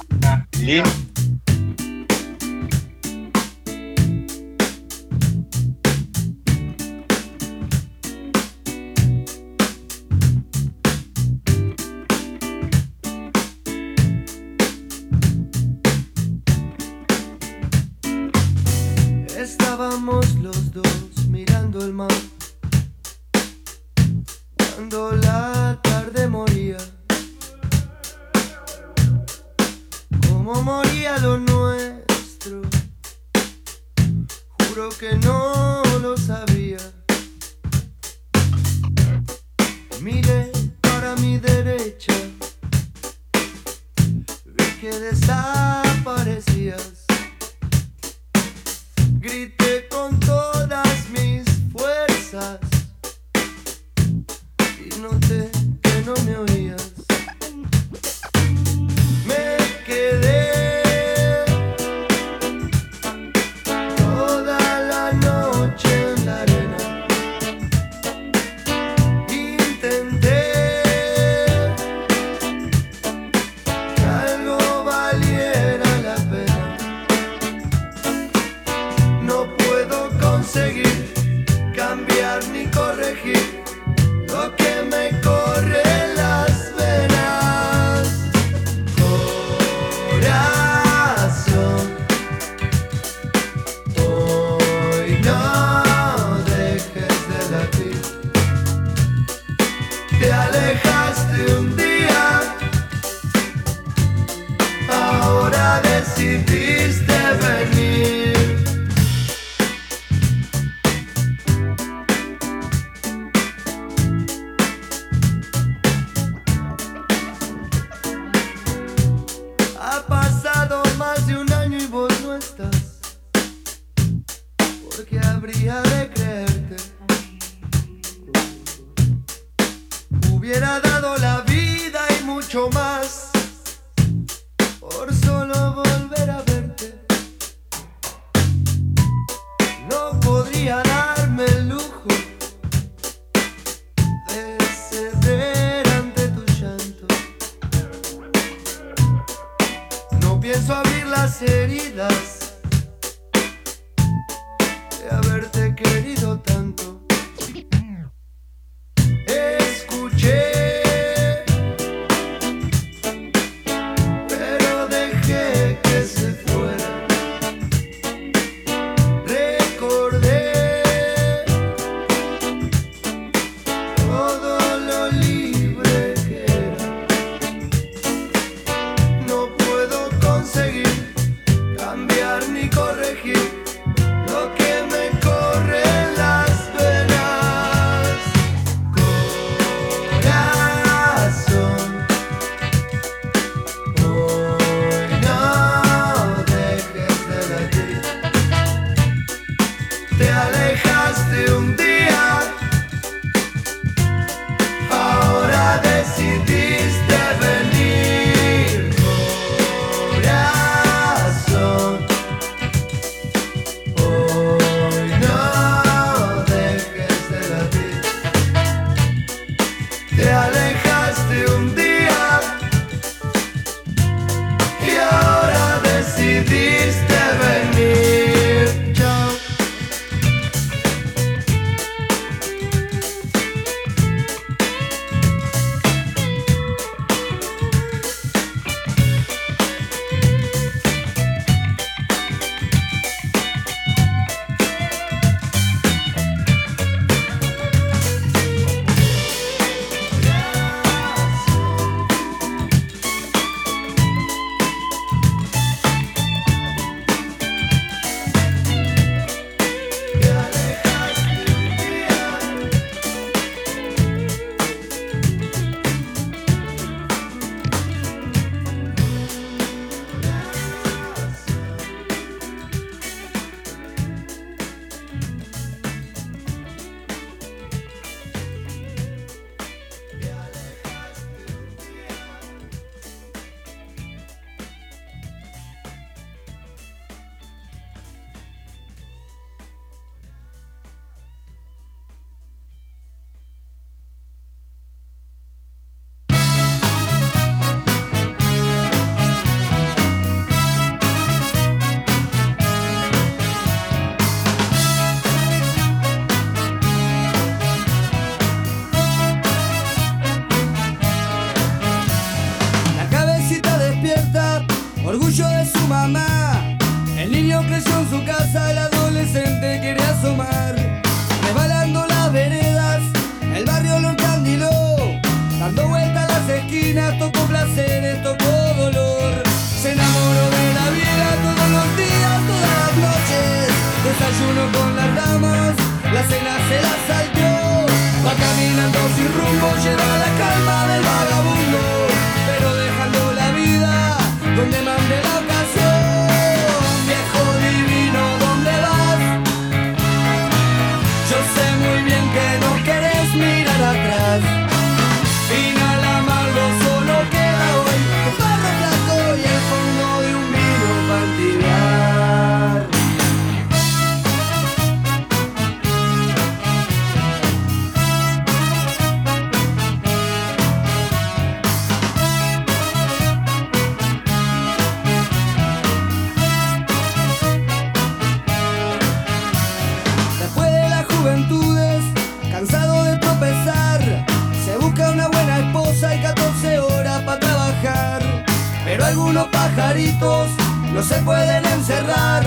no 391.01 391.07
se 391.07 391.23
pueden 391.23 391.65
encerrar. 391.65 392.45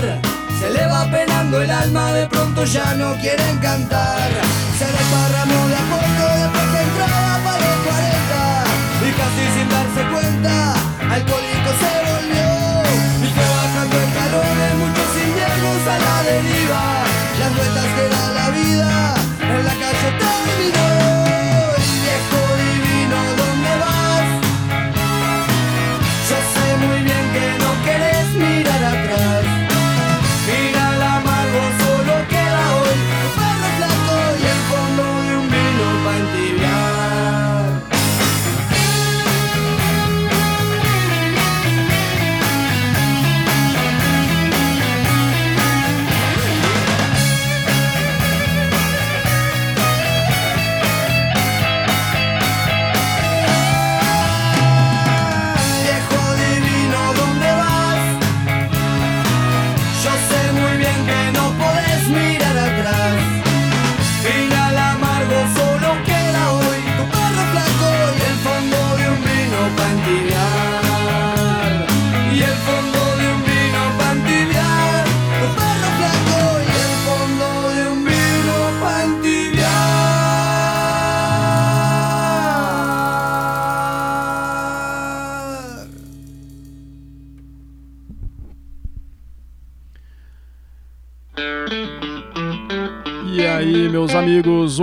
Se 0.60 0.70
le 0.70 0.86
va 0.86 1.10
penando 1.10 1.60
el 1.60 1.70
alma, 1.70 2.12
de 2.12 2.26
pronto 2.28 2.64
ya 2.64 2.94
no 2.94 3.16
quieren 3.16 3.58
cantar. 3.58 4.30
Se 4.78 4.84
desparramó 4.84 5.68
la 5.74 5.82
foto 5.90 6.24
después 6.40 6.66
que 6.72 6.80
entraba 6.88 7.40
para 7.44 7.58
los 7.58 7.78
40 7.88 8.64
y 9.06 9.12
casi 9.18 9.58
sin 9.58 9.68
darse 9.68 10.02
cuenta 10.12 10.73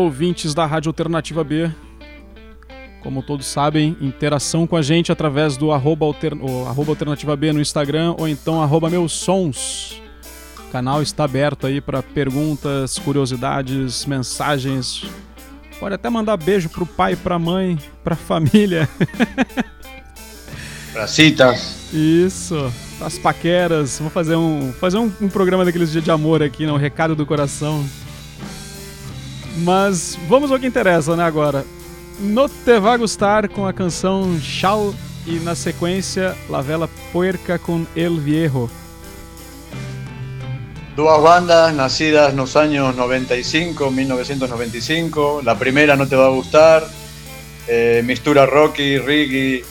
ouvintes 0.01 0.53
da 0.53 0.65
Rádio 0.65 0.89
Alternativa 0.89 1.43
B, 1.43 1.69
como 3.01 3.23
todos 3.23 3.47
sabem, 3.47 3.97
interação 3.99 4.67
com 4.67 4.75
a 4.75 4.81
gente 4.81 5.11
através 5.11 5.57
do 5.57 5.71
arroba, 5.71 6.05
alter, 6.05 6.33
arroba 6.67 6.91
Alternativa 6.91 7.35
B 7.35 7.51
no 7.51 7.59
Instagram 7.59 8.15
ou 8.17 8.27
então 8.27 8.61
arroba 8.61 8.89
meus 8.89 9.11
sons. 9.11 10.01
O 10.67 10.71
canal 10.71 11.01
está 11.01 11.23
aberto 11.23 11.67
aí 11.67 11.81
para 11.81 12.01
perguntas, 12.01 12.97
curiosidades, 12.99 14.05
mensagens. 14.05 15.05
Pode 15.79 15.95
até 15.95 16.09
mandar 16.09 16.37
beijo 16.37 16.69
pro 16.69 16.85
pai, 16.85 17.15
pra 17.15 17.39
mãe, 17.39 17.77
pra 18.03 18.15
família. 18.15 18.87
Para 20.93 21.07
citas. 21.07 21.89
Isso, 21.93 22.71
as 23.01 23.17
paqueras. 23.17 23.97
Vou 23.99 24.09
fazer 24.09 24.35
um, 24.35 24.71
fazer 24.73 24.97
um, 24.97 25.11
um 25.21 25.27
programa 25.27 25.65
daqueles 25.65 25.91
dias 25.91 26.03
de 26.03 26.11
amor 26.11 26.43
aqui, 26.43 26.65
né? 26.65 26.71
Um 26.71 26.77
recado 26.77 27.15
do 27.15 27.25
coração. 27.25 27.83
Mas 29.57 30.17
vamos 30.27 30.51
ao 30.51 30.59
que 30.59 30.67
interessa, 30.67 31.15
né, 31.15 31.23
agora. 31.23 31.65
No 32.19 32.47
Te 32.47 32.79
Va 32.79 32.97
Gustar 32.97 33.49
com 33.49 33.65
a 33.65 33.73
canção 33.73 34.39
Chau 34.39 34.93
e 35.25 35.39
na 35.39 35.55
sequência 35.55 36.35
La 36.49 36.61
Vela 36.61 36.89
Puerca 37.11 37.57
com 37.59 37.85
El 37.95 38.19
Viejo. 38.19 38.69
Dos 40.95 41.23
bandas 41.23 41.73
nacidas 41.73 42.31
en 42.31 42.37
los 42.37 42.55
años 42.55 42.95
95, 42.95 43.91
1995. 43.91 45.41
La 45.43 45.57
primera 45.57 45.95
no 45.95 46.07
te 46.07 46.15
va 46.15 46.25
a 46.25 46.29
gustar. 46.29 46.83
Eh, 47.67 48.03
mistura 48.05 48.45
rocky, 48.45 48.97
reggae, 48.97 49.63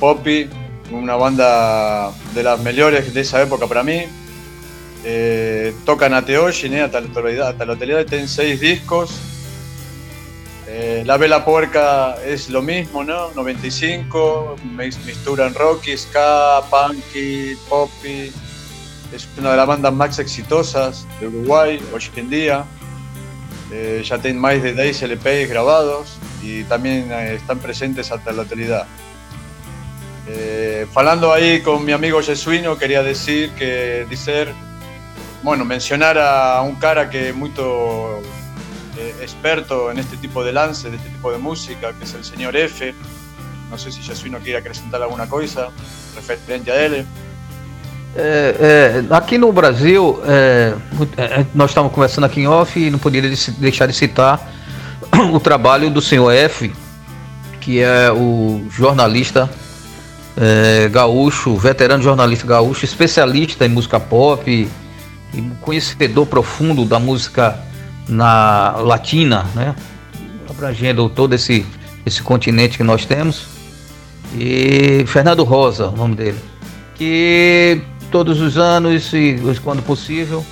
poppy. 0.00 0.48
Una 0.90 1.16
banda 1.16 2.12
de 2.34 2.42
las 2.42 2.60
mejores 2.60 3.14
de 3.14 3.20
esa 3.20 3.40
época 3.40 3.66
para 3.66 3.82
mí. 3.82 4.04
Eh, 5.04 5.74
tocan 5.84 6.14
a 6.14 6.24
Teoshi, 6.24 6.68
¿eh? 6.74 6.80
hasta 6.82 7.00
la 7.00 7.06
actualidad, 7.08 7.48
hasta 7.48 7.66
la 7.66 7.72
actualidad 7.72 8.06
tienen 8.06 8.28
seis 8.28 8.58
discos. 8.60 9.10
Eh, 10.66 11.02
la 11.04 11.18
Vela 11.18 11.44
Puerca 11.44 12.16
es 12.24 12.48
lo 12.48 12.62
mismo, 12.62 13.04
¿no? 13.04 13.30
95, 13.32 14.56
mis- 14.76 14.98
misturan 15.04 15.52
rocky, 15.54 15.96
ska, 15.96 16.62
punky, 16.70 17.54
poppy. 17.68 18.32
Es 19.14 19.28
una 19.38 19.50
de 19.52 19.56
las 19.58 19.66
bandas 19.66 19.92
más 19.92 20.18
exitosas 20.18 21.06
de 21.20 21.28
Uruguay 21.28 21.78
hoy 21.92 22.02
en 22.16 22.30
día. 22.30 22.64
Eh, 23.72 24.02
ya 24.04 24.18
tienen 24.18 24.40
más 24.40 24.62
de 24.62 24.72
10 24.72 25.02
LPs 25.02 25.48
grabados 25.48 26.16
y 26.42 26.64
también 26.64 27.10
eh, 27.12 27.34
están 27.34 27.58
presentes 27.58 28.10
hasta 28.10 28.32
la 28.32 28.42
actualidad. 28.42 28.86
Eh, 30.26 30.86
falando 30.92 31.32
ahí 31.32 31.60
con 31.60 31.84
mi 31.84 31.92
amigo 31.92 32.22
Jesuino, 32.22 32.78
quería 32.78 33.02
decir 33.02 33.50
que 33.50 34.06
dicer, 34.08 34.52
bueno, 35.44 35.64
mencionar 35.66 36.18
a 36.18 36.62
un 36.62 36.74
cara 36.76 37.10
que 37.10 37.28
es 37.28 37.34
muy 37.36 37.50
eh, 37.50 39.14
experto 39.20 39.90
en 39.90 39.98
este 39.98 40.16
tipo 40.16 40.42
de 40.42 40.52
lance, 40.52 40.90
de 40.90 40.96
este 40.96 41.10
tipo 41.10 41.30
de 41.30 41.36
música, 41.36 41.92
que 41.92 42.04
es 42.04 42.14
el 42.14 42.24
señor 42.24 42.56
F. 42.56 42.94
No 43.70 43.76
sé 43.76 43.92
si 43.92 44.02
Jesuino 44.02 44.38
quiere 44.38 44.58
acrescentar 44.58 45.02
alguna 45.02 45.28
cosa 45.28 45.68
referente 46.16 46.72
a 46.72 46.86
él. 46.86 47.06
É, 48.16 49.02
é, 49.06 49.14
aqui 49.14 49.36
no 49.36 49.52
Brasil, 49.52 50.22
é, 50.24 50.72
nós 51.52 51.72
estávamos 51.72 51.94
conversando 51.94 52.24
aqui 52.24 52.40
em 52.40 52.46
off 52.46 52.80
e 52.80 52.90
não 52.90 52.98
poderia 52.98 53.28
de- 53.28 53.50
deixar 53.52 53.86
de 53.86 53.92
citar 53.92 54.40
o 55.32 55.40
trabalho 55.40 55.90
do 55.90 56.00
senhor 56.00 56.32
F, 56.32 56.72
que 57.60 57.80
é 57.80 58.10
o 58.10 58.64
jornalista 58.70 59.50
gaúcho, 60.90 61.56
veterano 61.56 62.02
jornalista 62.02 62.44
gaúcho, 62.44 62.84
especialista 62.84 63.66
em 63.66 63.68
música 63.68 64.00
pop 64.00 64.68
conhecedor 65.60 66.26
profundo 66.26 66.84
da 66.84 66.98
música 66.98 67.58
na 68.08 68.76
latina, 68.78 69.46
né? 69.54 69.74
abrangendo 70.48 71.08
todo 71.08 71.34
esse, 71.34 71.64
esse 72.04 72.22
continente 72.22 72.76
que 72.76 72.84
nós 72.84 73.04
temos. 73.04 73.46
E 74.36 75.04
Fernando 75.06 75.44
Rosa, 75.44 75.88
o 75.88 75.96
nome 75.96 76.14
dele 76.14 76.38
que 76.94 77.80
todos 78.10 78.40
os 78.40 78.56
anos, 78.56 79.12
e 79.12 79.36
quando 79.62 79.82
possível, 79.82 80.44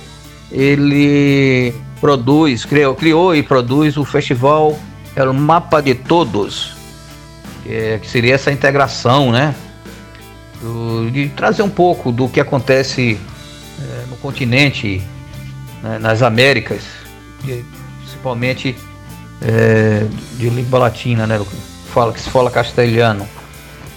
ele 0.51 1.73
produz, 1.99 2.65
criou, 2.65 2.93
criou 2.95 3.35
e 3.35 3.41
produz 3.41 3.97
o 3.97 4.03
festival 4.03 4.77
o 5.15 5.33
Mapa 5.33 5.81
de 5.81 5.95
Todos, 5.95 6.73
que, 7.63 7.73
é- 7.73 7.99
seria 8.03 8.35
essa 8.35 8.51
integração, 8.51 9.31
né? 9.31 9.55
de 11.11 11.27
trazer 11.29 11.61
um 11.61 11.69
pouco 11.69 12.09
do 12.09 12.29
que 12.29 12.39
acontece 12.39 13.19
no 14.13 14.17
continente, 14.17 15.01
né, 15.81 15.97
nas 15.99 16.21
Américas, 16.21 16.83
principalmente 17.99 18.75
é, 19.41 20.05
de 20.37 20.49
língua 20.49 20.79
latina, 20.79 21.25
né? 21.25 21.41
Fala, 21.91 22.13
que 22.13 22.21
se 22.21 22.29
fala 22.29 22.49
castelhano. 22.49 23.27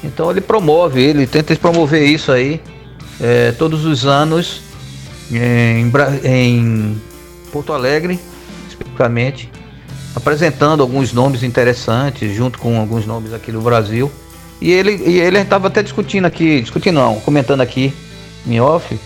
Então 0.02 0.30
ele 0.30 0.40
promove, 0.40 1.02
ele 1.02 1.26
tenta 1.26 1.54
promover 1.56 2.02
isso 2.02 2.32
aí 2.32 2.60
é, 3.20 3.52
todos 3.52 3.84
os 3.84 4.04
anos 4.04 4.60
em, 5.30 5.88
Bra- 5.88 6.12
em 6.24 7.00
Porto 7.52 7.72
Alegre, 7.72 8.18
especificamente, 8.68 9.50
apresentando 10.14 10.82
alguns 10.82 11.12
nomes 11.12 11.42
interessantes, 11.42 12.34
junto 12.34 12.58
com 12.58 12.78
alguns 12.78 13.06
nomes 13.06 13.32
aqui 13.32 13.50
do 13.50 13.60
Brasil. 13.60 14.10
E 14.60 14.70
ele 14.72 14.96
e 15.06 15.20
ele 15.20 15.38
estava 15.38 15.68
até 15.68 15.82
discutindo 15.82 16.24
aqui, 16.26 16.60
discutindo 16.62 16.94
não, 16.94 17.20
comentando 17.20 17.60
aqui 17.60 17.92
em 18.46 18.60
off, 18.60 18.98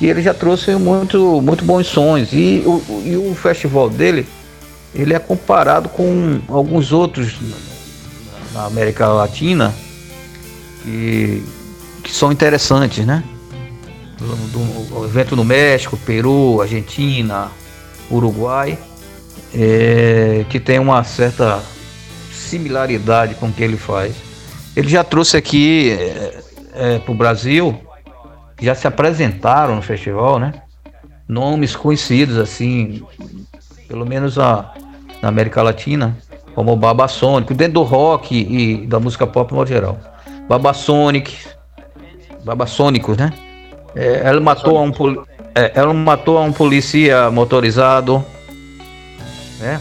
que 0.00 0.06
ele 0.06 0.22
já 0.22 0.32
trouxe 0.32 0.74
muito, 0.76 1.42
muito 1.42 1.62
bons 1.62 1.86
sons. 1.86 2.30
E 2.32 2.62
o, 2.64 3.02
e 3.04 3.16
o 3.18 3.34
festival 3.34 3.90
dele, 3.90 4.26
ele 4.94 5.12
é 5.12 5.18
comparado 5.18 5.90
com 5.90 6.40
alguns 6.48 6.90
outros 6.90 7.34
na 8.54 8.64
América 8.64 9.06
Latina 9.08 9.74
que, 10.82 11.44
que 12.02 12.10
são 12.10 12.32
interessantes, 12.32 13.04
né? 13.04 13.22
Do, 14.18 14.26
do- 14.48 15.00
o 15.00 15.04
evento 15.04 15.36
no 15.36 15.44
México, 15.44 15.98
Peru, 15.98 16.62
Argentina, 16.62 17.48
Uruguai, 18.10 18.78
é, 19.54 20.46
que 20.48 20.58
tem 20.58 20.78
uma 20.78 21.04
certa 21.04 21.62
similaridade 22.32 23.34
com 23.34 23.48
o 23.48 23.52
que 23.52 23.62
ele 23.62 23.76
faz. 23.76 24.14
Ele 24.74 24.88
já 24.88 25.04
trouxe 25.04 25.36
aqui 25.36 25.94
para 27.04 27.12
o 27.12 27.14
Brasil, 27.14 27.78
já 28.60 28.74
se 28.74 28.86
apresentaram 28.86 29.76
no 29.76 29.82
festival, 29.82 30.38
né? 30.38 30.52
Nomes 31.28 31.76
conhecidos 31.76 32.36
assim, 32.38 33.02
pelo 33.88 34.04
menos 34.04 34.38
a, 34.38 34.72
na 35.22 35.28
América 35.28 35.62
Latina, 35.62 36.16
como 36.54 36.74
Babasonic, 36.76 37.54
dentro 37.54 37.74
do 37.74 37.82
rock 37.82 38.34
e 38.34 38.86
da 38.86 38.98
música 38.98 39.26
pop 39.26 39.54
no 39.54 39.64
geral. 39.64 39.98
Babasonic, 40.48 41.36
Babasônicos, 42.44 43.16
né? 43.16 43.32
É, 43.94 44.22
ela 44.24 44.40
matou 44.40 44.82
um 44.82 44.92
é, 45.54 45.72
ela 45.74 45.92
matou 45.92 46.40
um 46.42 46.52
polícia 46.52 47.30
motorizado, 47.30 48.24
né? 49.58 49.80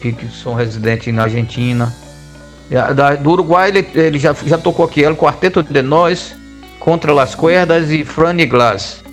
Que, 0.00 0.12
que 0.12 0.28
são 0.28 0.54
residentes 0.54 1.12
na 1.12 1.24
Argentina. 1.24 1.94
Da- 2.94 3.16
do 3.16 3.30
Uruguai 3.32 3.68
ele, 3.68 3.88
ele 3.94 4.18
já, 4.18 4.32
já 4.32 4.56
tocou 4.56 4.84
aqui, 4.84 5.02
El 5.02 5.16
Quarteto 5.16 5.62
de 5.62 5.82
Nós, 5.82 6.36
Contra 6.80 7.12
las 7.12 7.36
Cuerdas 7.36 7.90
e 7.90 8.04
Franny 8.04 8.46
Glass. 8.46 9.04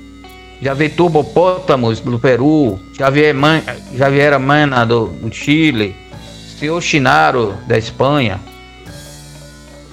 Já 0.60 0.74
veio 0.74 0.90
Turbopótamos 0.96 2.00
do 2.00 2.18
Peru, 2.18 2.80
Javier, 2.98 3.36
Man, 3.36 3.62
Javiera 3.94 4.40
Mana 4.40 4.86
do, 4.86 5.08
do 5.08 5.32
Chile, 5.32 5.96
Senhor 6.58 6.82
Chinaro 6.82 7.56
da 7.68 7.78
Espanha, 7.78 8.40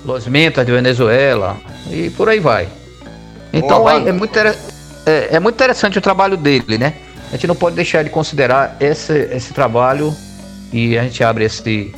Los 0.07 0.27
Mentas 0.27 0.65
de 0.65 0.73
Venezuela 0.73 1.59
e 1.91 2.09
por 2.09 2.31
aí 2.31 2.41
vai. 2.41 2.69
Então 3.53 3.89
é, 3.91 4.09
é 4.09 4.13
muito 4.13 4.39
é, 4.39 4.55
é 5.33 5.41
muito 5.41 5.57
interessante 5.57 5.99
o 5.99 6.01
trabalho 6.01 6.37
dele, 6.37 6.79
né? 6.79 6.95
A 7.29 7.33
gente 7.33 7.47
não 7.47 7.55
pode 7.55 7.77
deixar 7.77 8.03
de 8.03 8.11
considerar 8.11 8.77
esse, 8.81 9.13
esse 9.13 9.53
trabalho 9.53 10.15
e 10.73 10.97
a 10.97 11.03
gente 11.03 11.23
abre 11.23 11.45
esse. 11.45 11.93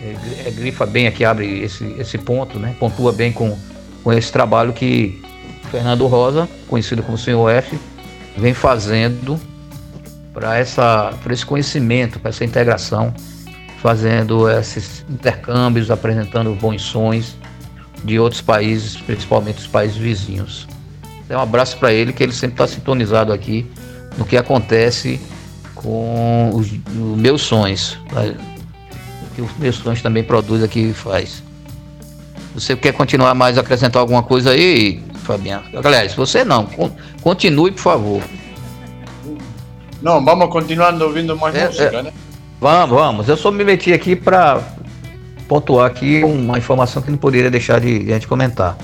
É, 0.00 0.48
é, 0.48 0.50
grifa 0.50 0.84
bem 0.84 1.06
aqui, 1.06 1.24
abre 1.24 1.62
esse, 1.62 1.84
esse 1.98 2.18
ponto, 2.18 2.58
né? 2.58 2.74
Pontua 2.78 3.12
bem 3.12 3.32
com, 3.32 3.58
com 4.04 4.12
esse 4.12 4.30
trabalho 4.30 4.72
que 4.74 5.20
Fernando 5.70 6.06
Rosa, 6.06 6.48
conhecido 6.68 7.02
como 7.02 7.16
Senhor 7.16 7.48
F, 7.50 7.76
vem 8.36 8.52
fazendo 8.52 9.40
para 10.32 10.60
esse 10.60 11.46
conhecimento, 11.46 12.20
para 12.20 12.28
essa 12.28 12.44
integração, 12.44 13.14
fazendo 13.80 14.48
esses 14.48 15.04
intercâmbios, 15.08 15.90
apresentando 15.90 16.54
bons 16.54 16.82
sons 16.82 17.36
de 18.04 18.18
outros 18.18 18.42
países, 18.42 18.96
principalmente 18.96 19.58
os 19.58 19.66
países 19.66 19.96
vizinhos. 19.96 20.68
Então, 21.24 21.40
um 21.40 21.42
abraço 21.42 21.78
para 21.78 21.92
ele, 21.92 22.12
que 22.12 22.22
ele 22.22 22.32
sempre 22.32 22.54
está 22.54 22.66
sintonizado 22.66 23.32
aqui 23.32 23.66
no 24.18 24.24
que 24.26 24.36
acontece 24.36 25.18
com 25.74 26.50
os, 26.54 26.70
os 26.70 27.18
meus 27.18 27.42
sonhos. 27.42 27.98
né? 28.12 28.36
Que 29.34 29.42
os 29.42 29.56
meus 29.56 29.76
sonhos 29.76 30.02
também 30.02 30.22
produz 30.22 30.62
aqui 30.62 30.90
e 30.90 30.92
faz. 30.92 31.42
Você 32.54 32.76
quer 32.76 32.92
continuar 32.92 33.34
mais, 33.34 33.58
acrescentar 33.58 34.00
alguma 34.00 34.22
coisa 34.22 34.50
aí, 34.50 35.02
Fabiano? 35.24 35.64
Galera, 35.82 36.08
se 36.08 36.16
você 36.16 36.44
não, 36.44 36.64
con- 36.66 36.90
continue, 37.20 37.72
por 37.72 37.80
favor. 37.80 38.22
No, 40.00 40.20
vamos 40.24 40.48
continuando 40.50 41.10
viendo 41.12 41.36
más 41.36 41.54
Eh, 41.54 41.66
música, 41.66 41.98
eh. 41.98 42.02
¿no? 42.02 42.10
Vamos, 42.60 42.96
vamos. 42.98 43.28
Eu 43.28 43.36
só 43.36 43.50
me 43.50 43.64
meti 43.64 43.92
aqui 43.92 44.14
para 44.14 44.60
pontuar 45.48 45.86
aqui 45.86 46.22
uma 46.22 46.56
informação 46.58 47.02
que 47.02 47.10
não 47.10 47.18
poderia 47.18 47.50
deixar 47.50 47.80
de, 47.80 47.98
de 48.04 48.10
a 48.12 48.14
gente 48.14 48.28
comentar. 48.28 48.76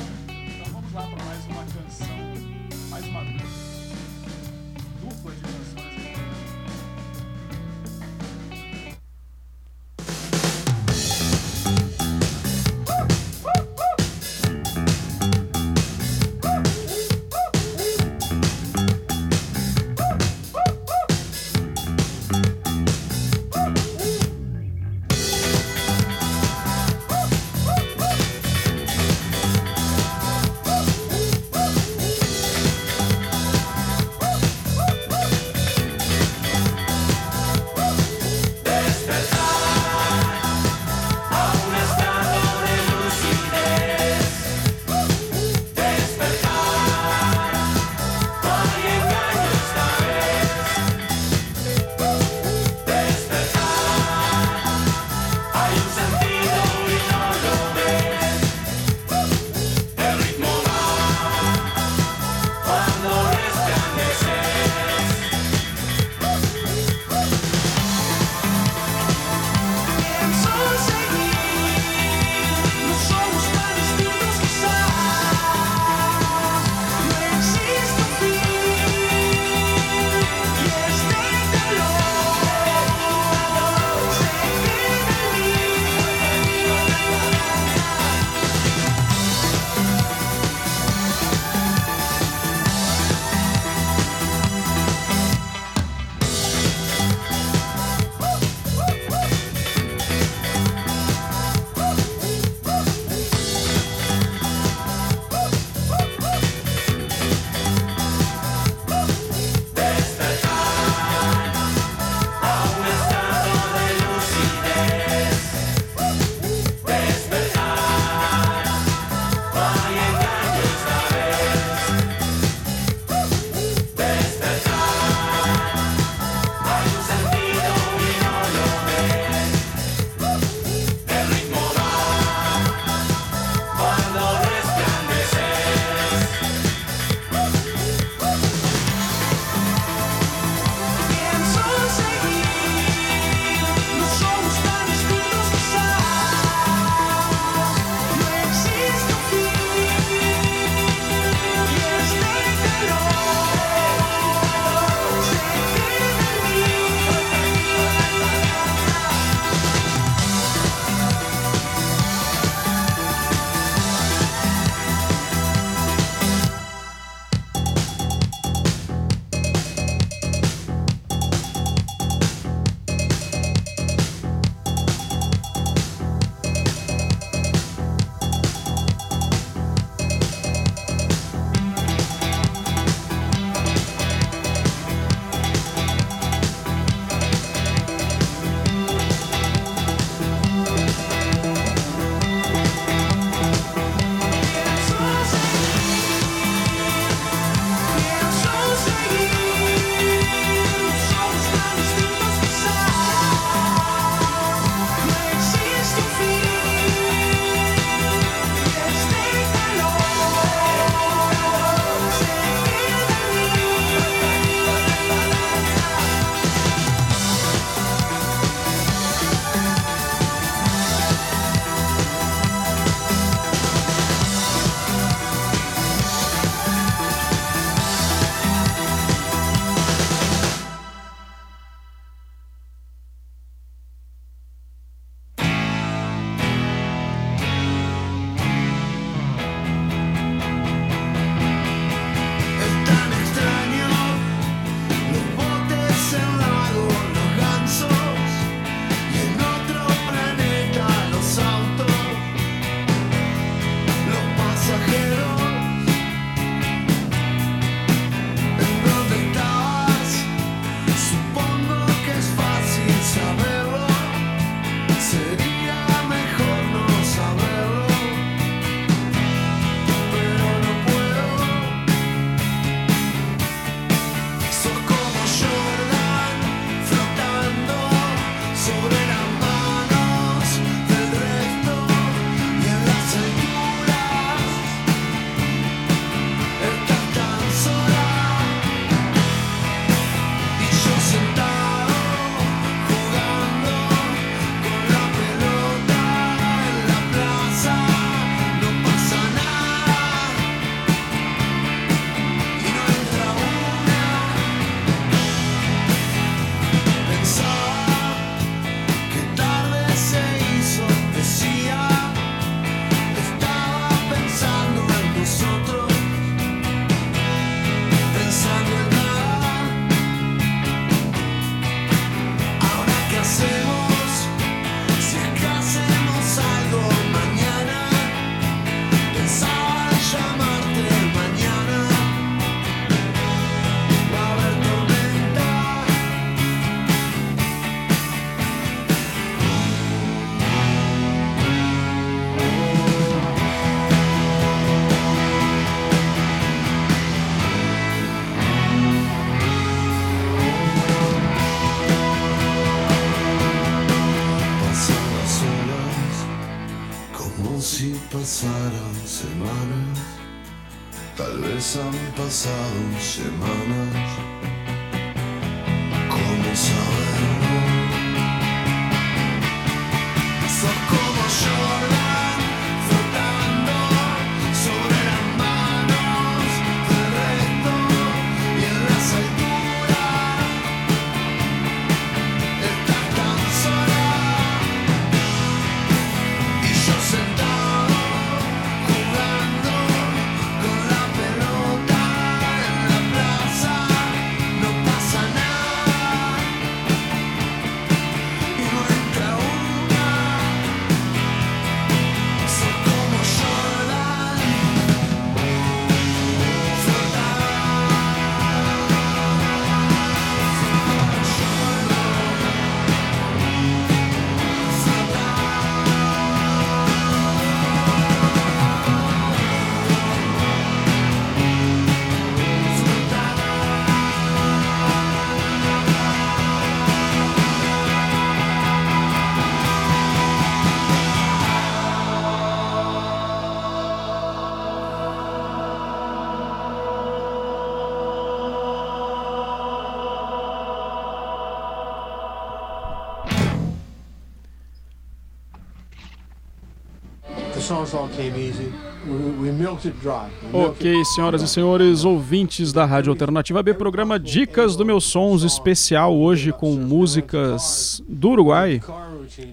Ok, 450.53 451.05
senhoras 451.07 451.43
e 451.43 451.49
senhores, 451.49 452.05
ouvintes 452.05 452.73
da 452.73 452.85
Rádio 452.85 453.11
Alternativa 453.11 453.62
B, 453.62 453.73
programa 453.73 454.18
Dicas 454.18 454.77
do 454.77 454.85
Meus 454.85 455.05
Sons 455.05 455.43
especial 455.43 456.14
hoje 456.14 456.53
com 456.53 456.75
músicas 456.75 458.03
do 458.07 458.31
Uruguai, 458.31 458.81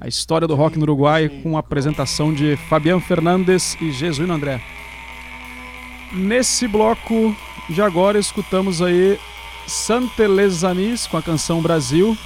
a 0.01 0.07
história 0.07 0.47
do 0.47 0.55
rock 0.55 0.77
no 0.77 0.83
Uruguai, 0.83 1.29
com 1.41 1.55
a 1.55 1.61
apresentação 1.61 2.33
de 2.33 2.57
Fabiano 2.69 2.99
Fernandes 2.99 3.77
e 3.79 3.91
Jesuíno 3.91 4.33
André. 4.33 4.61
Nesse 6.11 6.67
bloco 6.67 7.35
de 7.69 7.81
agora 7.81 8.19
escutamos 8.19 8.81
aí 8.81 9.17
Santelesamis 9.65 11.07
com 11.07 11.17
a 11.17 11.21
canção 11.21 11.61
Brasil 11.61 12.17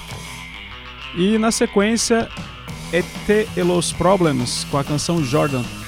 e 1.15 1.37
na 1.37 1.51
sequência 1.51 2.29
Et 2.93 3.05
e 3.55 3.63
los 3.63 3.91
Problems 3.93 4.65
com 4.69 4.77
a 4.77 4.83
canção 4.83 5.23
Jordan. 5.23 5.80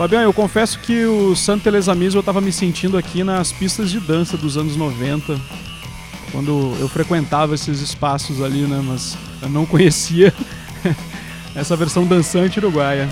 Fabiano, 0.00 0.24
eu 0.24 0.32
confesso 0.32 0.78
que 0.78 1.04
o 1.04 1.36
Santelesamis 1.36 2.14
eu 2.14 2.22
tava 2.22 2.40
me 2.40 2.50
sentindo 2.50 2.96
aqui 2.96 3.22
nas 3.22 3.52
pistas 3.52 3.90
de 3.90 4.00
dança 4.00 4.34
dos 4.34 4.56
anos 4.56 4.74
90, 4.74 5.38
quando 6.32 6.74
eu 6.80 6.88
frequentava 6.88 7.54
esses 7.54 7.82
espaços 7.82 8.40
ali, 8.40 8.62
né, 8.62 8.80
mas 8.82 9.14
eu 9.42 9.50
não 9.50 9.66
conhecia 9.66 10.32
essa 11.54 11.76
versão 11.76 12.06
dançante 12.06 12.58
uruguaia. 12.58 13.06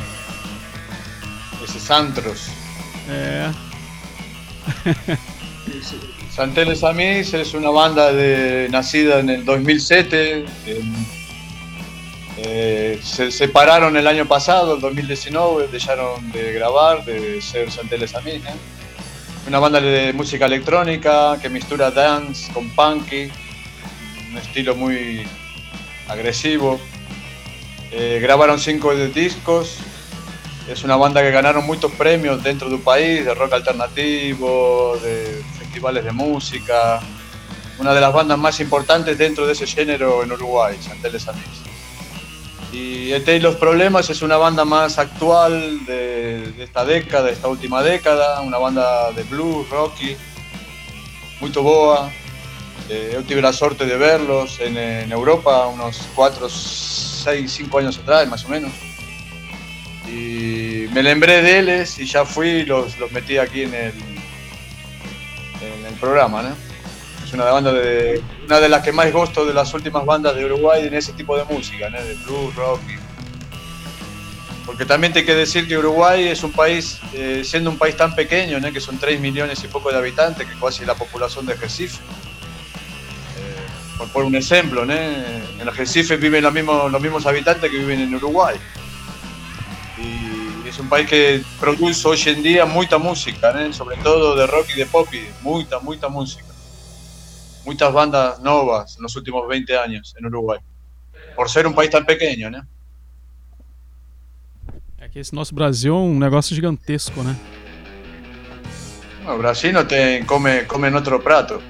Esos 1.63 1.91
antros. 1.91 2.49
É, 3.07 3.51
Santeles 6.35 6.83
Amis 6.83 7.35
es 7.35 7.53
una 7.53 7.71
banda 7.71 8.15
de, 8.15 8.71
nacida 8.71 9.21
en 9.21 9.29
el 9.29 9.45
2007. 9.45 10.47
en- 10.67 11.18
eh, 12.41 13.01
se 13.03 13.33
separaron 13.33 13.97
el 13.97 14.07
año 14.07 14.27
pasado, 14.27 14.77
el 14.77 14.81
2019, 14.81 15.67
dejaron 15.69 16.31
de 16.31 16.53
grabar, 16.53 17.05
de 17.05 17.43
ser 17.43 17.73
Santeles 17.73 18.15
Amis. 18.15 18.45
¿eh? 18.45 18.55
Una 19.49 19.59
banda 19.59 19.81
de 19.81 20.13
música 20.13 20.47
electrónica 20.47 21.37
que 21.43 21.49
mistura 21.49 21.91
dance 21.91 22.53
con 22.53 22.71
punky, 22.71 23.29
un 24.31 24.39
estilo 24.39 24.77
muy 24.77 25.27
agresivo. 26.07 26.79
Eh, 27.91 28.21
grabaron 28.23 28.61
cinco 28.61 28.95
discos. 28.95 29.79
Es 30.69 30.85
una 30.85 30.95
banda 30.95 31.23
que 31.23 31.33
ganaron 31.33 31.67
muchos 31.67 31.91
premios 31.93 32.43
dentro 32.45 32.69
del 32.69 32.81
país, 32.81 33.25
de 33.25 33.35
rock 33.35 33.55
alternativo, 33.55 34.97
de 35.03 35.43
festivales 35.59 36.05
de 36.05 36.13
música. 36.13 37.01
Una 37.79 37.95
de 37.95 38.01
las 38.01 38.13
bandas 38.13 38.39
más 38.39 38.61
importantes 38.61 39.19
dentro 39.19 39.45
de 39.45 39.55
ese 39.55 39.67
género 39.67 40.23
en 40.23 40.31
Uruguay, 40.31 40.77
Santeles 40.81 41.27
Amis. 41.27 41.68
Y 42.73 43.13
ET 43.13 43.27
y 43.29 43.41
los 43.41 43.57
Problemas 43.57 44.11
es 44.11 44.21
una 44.21 44.37
banda 44.37 44.65
más 44.65 44.99
actual 44.99 45.87
de, 45.87 46.53
de 46.53 46.65
esta 46.65 46.85
década, 46.85 47.25
de 47.25 47.33
esta 47.33 47.49
última 47.49 47.83
década, 47.83 48.43
una 48.43 48.59
banda 48.59 49.11
de 49.13 49.23
blues, 49.23 49.69
rocky, 49.71 50.17
muy 51.41 51.51
boa. 51.51 52.11
Eh, 52.91 53.11
yo 53.13 53.23
tuve 53.23 53.43
la 53.43 53.53
suerte 53.53 53.85
de 53.85 53.97
verlos 53.97 54.61
en, 54.61 55.13
Europa 55.13 55.67
unos 55.67 56.01
4, 56.15 56.49
6, 56.49 57.51
5 57.51 57.79
años 57.79 57.99
atrás, 57.99 58.27
más 58.29 58.45
o 58.45 58.49
menos. 58.49 58.73
Y 60.07 60.87
me 60.93 61.03
lembré 61.03 61.43
de 61.43 61.59
ellos 61.59 61.99
y 61.99 62.07
ya 62.07 62.25
fui 62.25 62.65
los, 62.65 62.99
los 62.99 63.13
metí 63.13 63.37
aquí 63.37 63.63
en 63.63 63.75
el, 63.75 63.93
en 65.61 65.87
el 65.87 65.95
programa. 66.01 66.55
Es 67.25 67.33
una 67.35 67.45
banda 67.45 67.73
de 67.73 68.23
una 68.49 68.61
de 68.61 68.69
las 68.71 68.83
que 68.83 68.93
más 68.93 69.13
gusto 69.13 69.45
de 69.45 69.53
las 69.53 69.75
últimas 69.75 70.07
bandas 70.07 70.35
de 70.35 70.45
Uruguay 70.47 70.87
en 70.87 70.95
ese 70.95 71.13
tipo 71.13 71.37
de 71.37 71.45
música, 71.45 71.91
¿no? 71.91 72.03
De 72.03 72.15
blues, 72.15 72.55
rock. 72.55 72.81
y- 72.89 72.99
Porque 74.65 74.87
también 74.87 75.13
te 75.13 75.19
hay 75.21 75.27
que 75.27 75.35
decir 75.35 75.69
que 75.69 75.77
Uruguay 75.77 76.29
es 76.29 76.43
un 76.43 76.53
país, 76.53 76.99
eh, 77.13 77.43
siendo 77.45 77.69
un 77.71 77.77
país 77.79 77.95
tan 77.97 78.15
pequeño, 78.15 78.59
¿no? 78.59 78.73
que 78.73 78.81
son 78.81 78.99
3 78.99 79.21
millones 79.21 79.63
y 79.65 79.69
poco 79.69 79.91
de 79.91 79.99
habitantes, 79.99 80.47
que 80.47 80.59
casi 80.59 80.85
la 80.87 80.95
población 80.95 81.45
de 81.47 81.55
Recife. 81.55 81.97
Eh, 81.97 83.99
por 83.99 84.09
poner 84.09 84.29
un 84.29 84.37
ejemplo, 84.37 84.85
¿no? 84.87 84.95
en 84.95 85.67
Recife 85.75 86.17
viven 86.17 86.43
los 86.43 86.53
mismos, 86.53 86.91
los 86.91 87.01
mismos 87.03 87.27
habitantes 87.27 87.71
que 87.71 87.79
viven 87.79 88.01
en 88.01 88.15
Uruguay. 88.15 88.57
Y 89.99 90.69
es 90.69 90.79
un 90.79 90.89
país 90.89 91.07
que 91.09 91.43
produce 91.61 92.07
hoy 92.09 92.21
en 92.27 92.43
día 92.43 92.65
mucha 92.65 92.97
música, 92.99 93.53
sobre 93.73 93.97
todo 93.99 94.37
de 94.37 94.47
rock 94.47 94.69
y 94.75 94.79
de 94.79 94.87
pop, 94.87 95.07
y 95.13 95.27
mucha, 95.43 95.79
mucha 95.81 96.09
música. 96.09 96.45
Muchas 97.69 97.93
bandas 97.93 98.41
novas 98.41 98.97
en 98.97 99.03
los 99.03 99.15
últimos 99.15 99.47
20 99.47 99.77
años 99.77 100.15
en 100.19 100.25
Uruguay. 100.25 100.59
Por 101.37 101.51
ser 101.51 101.67
un 101.67 101.75
país 101.75 101.91
tan 101.91 102.07
pequeño, 102.07 102.51
¿no? 102.51 102.67
é 104.99 105.07
que 105.09 105.19
esse 105.21 105.35
nosso 105.35 105.55
Brasil 105.55 105.95
é 105.95 105.99
um 105.99 106.19
negócio 106.19 106.55
gigantesco, 106.57 107.23
né? 107.23 107.37
Bueno, 109.23 109.37
Brasil 109.39 109.73
no 109.75 109.87
te 109.87 110.25
come, 110.27 110.65
come 110.67 110.89
en 110.89 110.97
otro 110.97 111.21
prato. 111.21 111.61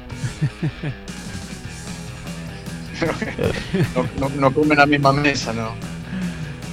no, 3.95 4.29
no, 4.29 4.37
no 4.37 4.55
come 4.55 4.75
en 4.75 4.79
la 4.79 4.87
misma 4.87 5.13
mesa, 5.13 5.53
¿no? 5.53 5.75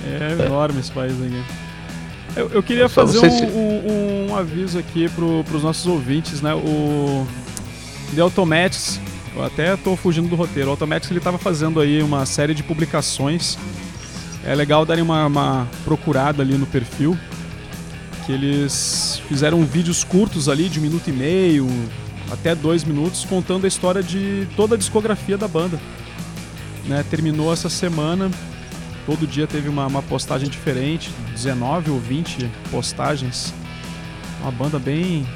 É 0.06 0.34
enorme 0.46 0.82
esse 0.82 0.92
país 0.92 1.14
aqui. 1.20 1.44
Eu, 2.36 2.50
eu 2.52 2.62
queria 2.62 2.88
Só 2.88 3.08
fazer 3.08 3.26
um, 3.26 3.32
se- 3.32 3.46
um- 3.46 4.28
um 4.30 4.36
aviso 4.38 4.78
aqui 4.78 5.10
pro, 5.10 5.44
pros 5.46 5.64
nossos 5.64 5.88
ouvintes, 5.88 6.42
né? 6.42 6.54
O 6.54 7.26
The 8.14 8.22
Automatics, 8.22 9.00
eu 9.36 9.44
até 9.44 9.76
tô 9.76 9.96
fugindo 9.96 10.30
do 10.30 10.36
roteiro. 10.36 10.70
O 10.70 10.72
Automatics 10.72 11.12
ele 11.12 11.20
tava 11.20 11.38
fazendo 11.38 11.80
aí 11.80 12.02
uma 12.02 12.26
série 12.26 12.54
de 12.54 12.64
publicações. 12.64 13.58
É 14.46 14.56
legal 14.56 14.86
darem 14.86 15.04
uma, 15.04 15.26
uma 15.26 15.68
procurada 15.84 16.42
ali 16.42 16.58
no 16.58 16.66
perfil. 16.66 17.18
Que 18.26 18.32
eles 18.32 19.22
fizeram 19.28 19.64
vídeos 19.64 20.04
curtos 20.04 20.48
ali, 20.48 20.70
de 20.70 20.80
um 20.80 20.82
minuto 20.82 21.10
e 21.10 21.14
meio, 21.14 21.68
até 22.32 22.56
dois 22.56 22.84
minutos, 22.84 23.26
contando 23.26 23.66
a 23.66 23.68
história 23.68 24.02
de 24.02 24.48
toda 24.56 24.76
a 24.76 24.78
discografia 24.78 25.38
da 25.38 25.48
banda. 25.48 25.80
Né? 26.86 27.04
Terminou 27.10 27.52
essa 27.52 27.70
semana. 27.70 28.32
Todo 29.06 29.28
dia 29.28 29.46
teve 29.46 29.70
uma, 29.70 29.86
uma 29.86 30.02
postagem 30.02 30.50
diferente, 30.50 31.12
19 31.34 31.92
ou 31.92 32.00
20 32.00 32.50
postagens. 32.72 33.54
Uma 34.42 34.52
banda 34.52 34.80
bem. 34.80 35.28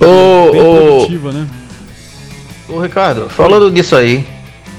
Ô, 0.00 0.88
ô. 0.88 0.91
Produtiva, 1.06 1.32
né? 1.32 1.48
Ô 2.68 2.80
Ricardo, 2.80 3.28
falando 3.28 3.70
disso 3.70 3.94
aí, 3.96 4.26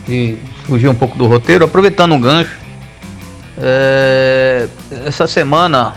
e 0.08 0.38
fugir 0.66 0.88
um 0.88 0.96
pouco 0.96 1.18
do 1.18 1.28
roteiro, 1.28 1.66
aproveitando 1.66 2.14
um 2.14 2.22
gancho, 2.22 2.64
É, 3.56 4.68
essa 5.06 5.28
semana, 5.28 5.94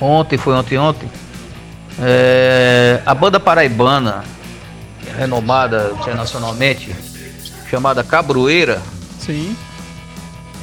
ontem, 0.00 0.36
foi 0.36 0.52
ontem, 0.52 0.76
ontem, 0.76 1.08
é, 2.00 3.00
a 3.06 3.14
banda 3.14 3.38
paraibana, 3.38 4.24
renomada 5.16 5.92
internacionalmente, 6.00 6.92
chamada 7.70 8.02
Cabroeira, 8.02 8.82
Sim. 9.20 9.56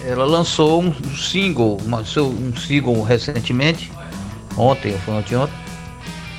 ela 0.06 0.26
lançou 0.26 0.84
um 0.84 0.93
single, 1.16 1.78
um 1.88 2.56
single 2.58 3.01
recentemente, 3.01 3.89
ontem, 4.58 4.91
ou 4.91 4.99
foi 4.99 5.14
ontem, 5.14 5.36
ontem, 5.38 5.56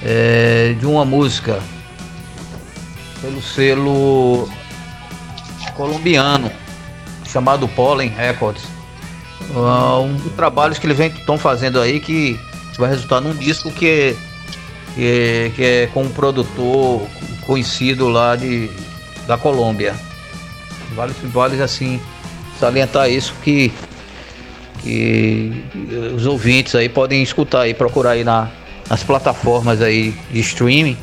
é, 0.03 0.75
de 0.79 0.85
uma 0.85 1.07
música 1.07 1.59
pelo 3.21 3.43
selo 3.43 4.49
colombiano 5.75 6.51
chamado 7.27 7.69
Pollen 7.69 8.09
Records. 8.09 8.63
Ah, 9.55 9.99
um 10.01 10.15
dos 10.17 10.33
trabalhos 10.33 10.79
que 10.79 10.87
eles 10.87 10.99
estão 10.99 11.37
fazendo 11.39 11.81
aí 11.81 12.01
que 12.01 12.39
vai 12.79 12.91
resultar 12.91 13.21
num 13.21 13.35
disco 13.35 13.71
que, 13.71 14.17
que, 14.95 15.05
é- 15.05 15.53
que 15.55 15.65
é 15.65 15.87
com 15.93 16.03
um 16.03 16.09
produtor 16.11 17.07
conhecido 17.47 18.09
lá 18.09 18.37
de, 18.37 18.71
da 19.27 19.37
Colômbia. 19.39 19.95
Vale, 20.95 21.15
vale 21.25 21.63
assim 21.63 22.01
salientar 22.59 23.11
isso 23.11 23.35
que, 23.43 23.73
que 24.83 25.65
os 26.15 26.27
ouvintes 26.27 26.75
aí 26.75 26.89
podem 26.89 27.23
escutar 27.23 27.63
aí, 27.63 27.75
procurar 27.75 28.11
aí 28.13 28.25
na, 28.25 28.49
nas 28.89 29.03
plataformas 29.03 29.83
aí 29.83 30.15
de 30.31 30.41
streaming 30.41 30.97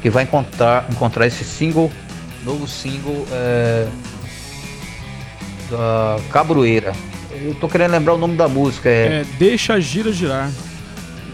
que 0.00 0.10
vai 0.10 0.24
encontrar, 0.24 0.86
encontrar 0.90 1.26
esse 1.26 1.44
single, 1.44 1.90
novo 2.44 2.66
single 2.66 3.26
é, 3.32 3.86
da 5.70 6.16
Cabroeira. 6.30 6.92
Eu 7.42 7.54
tô 7.54 7.68
querendo 7.68 7.92
lembrar 7.92 8.14
o 8.14 8.18
nome 8.18 8.36
da 8.36 8.48
música, 8.48 8.88
é, 8.88 9.20
É, 9.20 9.24
deixa 9.38 9.74
a 9.74 9.80
gira 9.80 10.12
girar. 10.12 10.50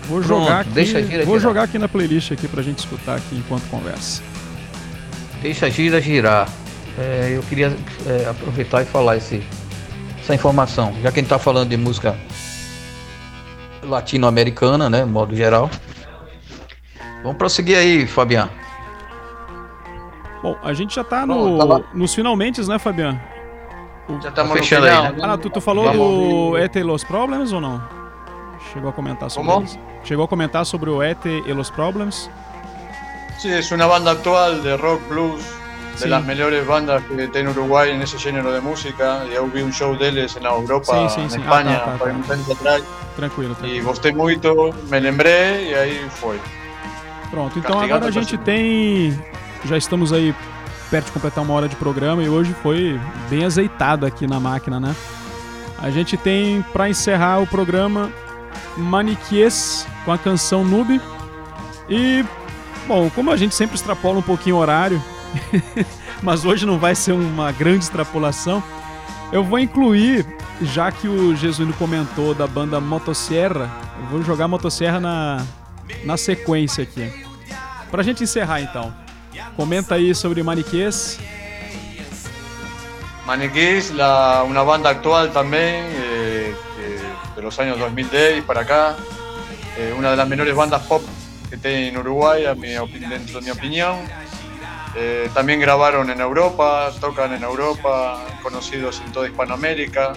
Vou 0.08 0.20
Pronto, 0.22 0.44
jogar 0.44 0.60
aqui, 0.60 0.70
Deixa 0.70 1.02
Gira 1.02 1.24
vou 1.24 1.36
Girar. 1.36 1.40
jogar 1.40 1.62
aqui 1.64 1.78
na 1.78 1.88
playlist 1.88 2.30
aqui 2.30 2.46
pra 2.46 2.62
gente 2.62 2.78
escutar 2.78 3.16
aqui 3.16 3.34
enquanto 3.36 3.64
conversa. 3.68 4.22
Deixa 5.42 5.66
a 5.66 5.70
gira 5.70 6.00
girar. 6.00 6.48
É, 6.96 7.32
eu 7.34 7.42
queria 7.42 7.76
é, 8.06 8.28
aproveitar 8.30 8.82
e 8.82 8.84
falar 8.84 9.16
esse, 9.16 9.42
essa 10.22 10.32
informação, 10.34 10.94
já 11.02 11.10
que 11.10 11.18
a 11.18 11.22
gente 11.22 11.28
tá 11.28 11.38
falando 11.40 11.68
de 11.70 11.76
música 11.76 12.16
latino-americana, 13.82 14.88
né, 14.88 15.04
modo 15.04 15.34
geral. 15.34 15.70
Vamos 17.26 17.38
prosseguir 17.38 17.76
aí, 17.76 18.06
Fabiano. 18.06 18.52
Bom, 20.40 20.56
a 20.62 20.72
gente 20.72 20.94
já 20.94 21.02
tá 21.02 21.26
Bom, 21.26 21.48
no, 21.50 21.58
tá 21.58 21.64
lá. 21.64 21.80
nos 21.92 22.14
finalmente, 22.14 22.64
né, 22.68 22.78
Fabiano? 22.78 23.20
Ya 24.22 24.28
estamos 24.28 24.50
no 24.52 24.56
Fechando 24.58 24.86
aí, 24.86 25.12
né? 25.12 25.18
Ah, 25.24 25.36
tu, 25.36 25.50
tu 25.50 25.60
falou 25.60 25.90
do 25.92 26.56
ET 26.56 26.76
e 26.76 26.84
los 26.84 27.02
Problems 27.02 27.52
ou 27.52 27.60
não? 27.60 27.82
Chegou 28.72 28.90
a 28.90 28.92
comentar 28.92 29.28
sobre 29.28 29.50
Como? 29.50 29.64
isso? 29.64 29.76
Chegou 30.04 30.24
a 30.24 30.28
comentar 30.28 30.64
sobre 30.64 30.88
o 30.88 31.02
ET 31.02 31.24
e 31.26 31.52
los 31.52 31.68
Problems? 31.68 32.30
Sí, 33.40 33.48
es 33.52 33.72
una 33.72 33.86
banda 33.86 34.12
actual 34.12 34.62
de 34.62 34.76
rock 34.76 35.02
blues, 35.08 35.42
de 35.94 35.98
Sí. 36.02 36.08
las 36.08 36.24
mejores 36.24 36.64
bandas 36.64 37.02
que 37.06 37.26
tiene 37.26 37.50
Uruguay 37.50 37.90
en 37.90 38.02
ese 38.02 38.16
género 38.20 38.52
de 38.52 38.60
música. 38.60 39.24
Y 39.28 39.34
eu 39.34 39.48
vi 39.48 39.62
un 39.62 39.72
show 39.72 39.96
deles 39.96 40.36
en 40.36 40.44
Europa, 40.46 41.08
Sí, 41.10 41.26
sí, 41.28 41.34
en. 41.34 41.42
Ah, 41.48 41.64
tá, 41.64 41.98
tá, 41.98 42.04
tá. 42.04 42.04
un 42.04 42.52
atrás. 42.52 42.82
Tranquilo, 43.16 43.52
Y 43.52 43.56
tranquilo. 43.56 43.84
gostei 43.88 44.12
muito, 44.12 44.72
me 44.88 45.00
lembrei 45.00 45.70
e 45.72 45.74
aí 45.74 46.06
foi. 46.10 46.38
Pronto, 47.30 47.58
então 47.58 47.80
agora 47.80 48.06
a 48.06 48.10
gente 48.10 48.36
tem. 48.38 49.18
Já 49.64 49.76
estamos 49.76 50.12
aí 50.12 50.34
perto 50.90 51.06
de 51.06 51.12
completar 51.12 51.42
uma 51.42 51.54
hora 51.54 51.68
de 51.68 51.76
programa 51.76 52.22
e 52.22 52.28
hoje 52.28 52.54
foi 52.62 53.00
bem 53.28 53.44
azeitado 53.44 54.06
aqui 54.06 54.26
na 54.26 54.38
máquina, 54.38 54.78
né? 54.78 54.94
A 55.78 55.90
gente 55.90 56.16
tem 56.16 56.62
pra 56.72 56.88
encerrar 56.88 57.40
o 57.40 57.46
programa 57.46 58.10
Maniquies 58.76 59.86
com 60.04 60.12
a 60.12 60.18
canção 60.18 60.64
Noob. 60.64 61.00
E, 61.88 62.24
bom, 62.86 63.10
como 63.10 63.30
a 63.30 63.36
gente 63.36 63.54
sempre 63.54 63.76
extrapola 63.76 64.18
um 64.18 64.22
pouquinho 64.22 64.56
o 64.56 64.58
horário, 64.58 65.02
mas 66.22 66.44
hoje 66.44 66.64
não 66.64 66.78
vai 66.78 66.94
ser 66.94 67.12
uma 67.12 67.52
grande 67.52 67.84
extrapolação, 67.84 68.62
eu 69.32 69.44
vou 69.44 69.58
incluir, 69.58 70.26
já 70.62 70.90
que 70.90 71.08
o 71.08 71.34
Jesuíno 71.36 71.72
comentou 71.74 72.34
da 72.34 72.46
banda 72.46 72.80
Motosserra, 72.80 73.70
eu 74.00 74.06
vou 74.06 74.22
jogar 74.22 74.48
Motosserra 74.48 74.98
na, 74.98 75.44
na 76.04 76.16
sequência 76.16 76.84
aqui. 76.84 77.10
Pra 77.90 78.02
gente 78.02 78.22
encerrar 78.22 78.60
então. 78.60 78.94
Comenta 79.56 79.94
aí 79.94 80.14
sobre 80.14 80.42
Maniquês. 80.42 81.18
Maniquís, 83.26 83.90
la, 83.90 84.44
una 84.44 84.62
banda 84.62 84.90
actual 84.90 85.32
también, 85.32 85.84
eh, 85.88 86.54
de 87.34 87.42
los 87.42 87.58
años 87.58 87.78
2010 87.78 88.44
para 88.44 88.60
acá. 88.60 88.96
Eh, 89.76 89.94
una 89.98 90.10
de 90.10 90.16
las 90.16 90.28
menores 90.28 90.54
bandas 90.54 90.82
pop 90.82 91.02
que 91.50 91.56
tiene 91.56 91.88
en 91.88 91.98
Uruguay, 91.98 92.46
a 92.46 92.54
mi 92.54 92.68
dentro 92.68 93.40
de 93.40 93.44
mi 93.44 93.50
opinión. 93.50 93.96
Eh, 94.94 95.28
también 95.34 95.60
grabaron 95.60 96.08
en 96.08 96.20
Europa, 96.20 96.90
tocan 97.00 97.34
en 97.34 97.42
Europa, 97.42 98.18
conocidos 98.42 99.02
en 99.04 99.12
toda 99.12 99.28
Hispanoamérica. 99.28 100.14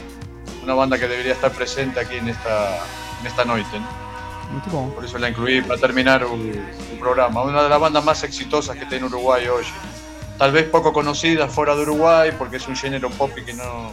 Una 0.64 0.74
banda 0.74 0.98
que 0.98 1.08
debería 1.08 1.34
estar 1.34 1.52
presente 1.52 2.00
aquí 2.00 2.16
en 2.16 2.30
esta, 2.30 2.80
noche. 3.46 3.80
¿no? 3.80 4.09
Muito 4.50 4.70
bom. 4.70 4.90
Por 4.92 5.06
eso 5.06 5.18
la 5.18 5.30
incluí 5.30 5.62
para 5.62 5.80
terminar 5.80 6.24
el, 6.24 6.56
el 6.92 7.00
programa. 7.00 7.44
Una 7.44 7.64
de 7.64 7.70
las 7.70 7.80
bandas 7.80 8.04
más 8.04 8.24
exitosas 8.24 8.76
que 8.78 8.86
tiene 8.86 9.06
Uruguay 9.06 9.48
hoy. 9.48 9.64
Tal 10.38 10.52
vez 10.52 10.66
poco 10.66 10.92
conocida 10.94 11.48
fuera 11.48 11.76
de 11.76 11.82
Uruguay 11.82 12.32
porque 12.38 12.58
es 12.58 12.68
un 12.68 12.76
género 12.76 13.10
pop 13.12 13.32
que 13.34 13.54
no, 13.54 13.90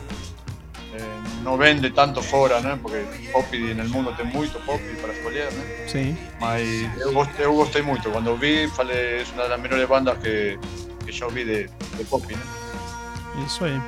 eh, 0.95 1.21
no 1.43 1.59
vende 1.59 1.91
tanto 1.91 2.23
fuera, 2.23 2.61
¿no? 2.61 2.77
porque 2.79 3.05
pop 3.33 3.45
en 3.53 3.81
el 3.81 3.89
mundo 3.89 4.15
tem 4.17 4.27
muito 4.27 4.59
pop 4.61 4.81
para 5.03 5.13
escolher. 5.13 5.53
¿no? 5.53 5.91
Sim. 5.91 6.17
Mas 6.41 6.63
eu 7.01 7.13
gostei, 7.13 7.45
eu 7.45 7.55
gostei 7.55 7.83
muito. 7.83 8.11
Quando 8.11 8.37
vi, 8.37 8.69
falei, 8.69 9.21
es 9.23 9.33
una 9.33 9.43
de 9.43 9.49
las 9.51 9.61
menores 9.61 9.89
bandas 9.89 10.19
que, 10.19 10.59
que 11.05 11.13
yo 11.13 11.29
vi 11.29 11.45
de, 11.45 11.65
de 11.99 12.05
pop. 12.09 12.25
¿no? 12.33 13.45
Isso 13.45 13.65
aí. 13.65 13.79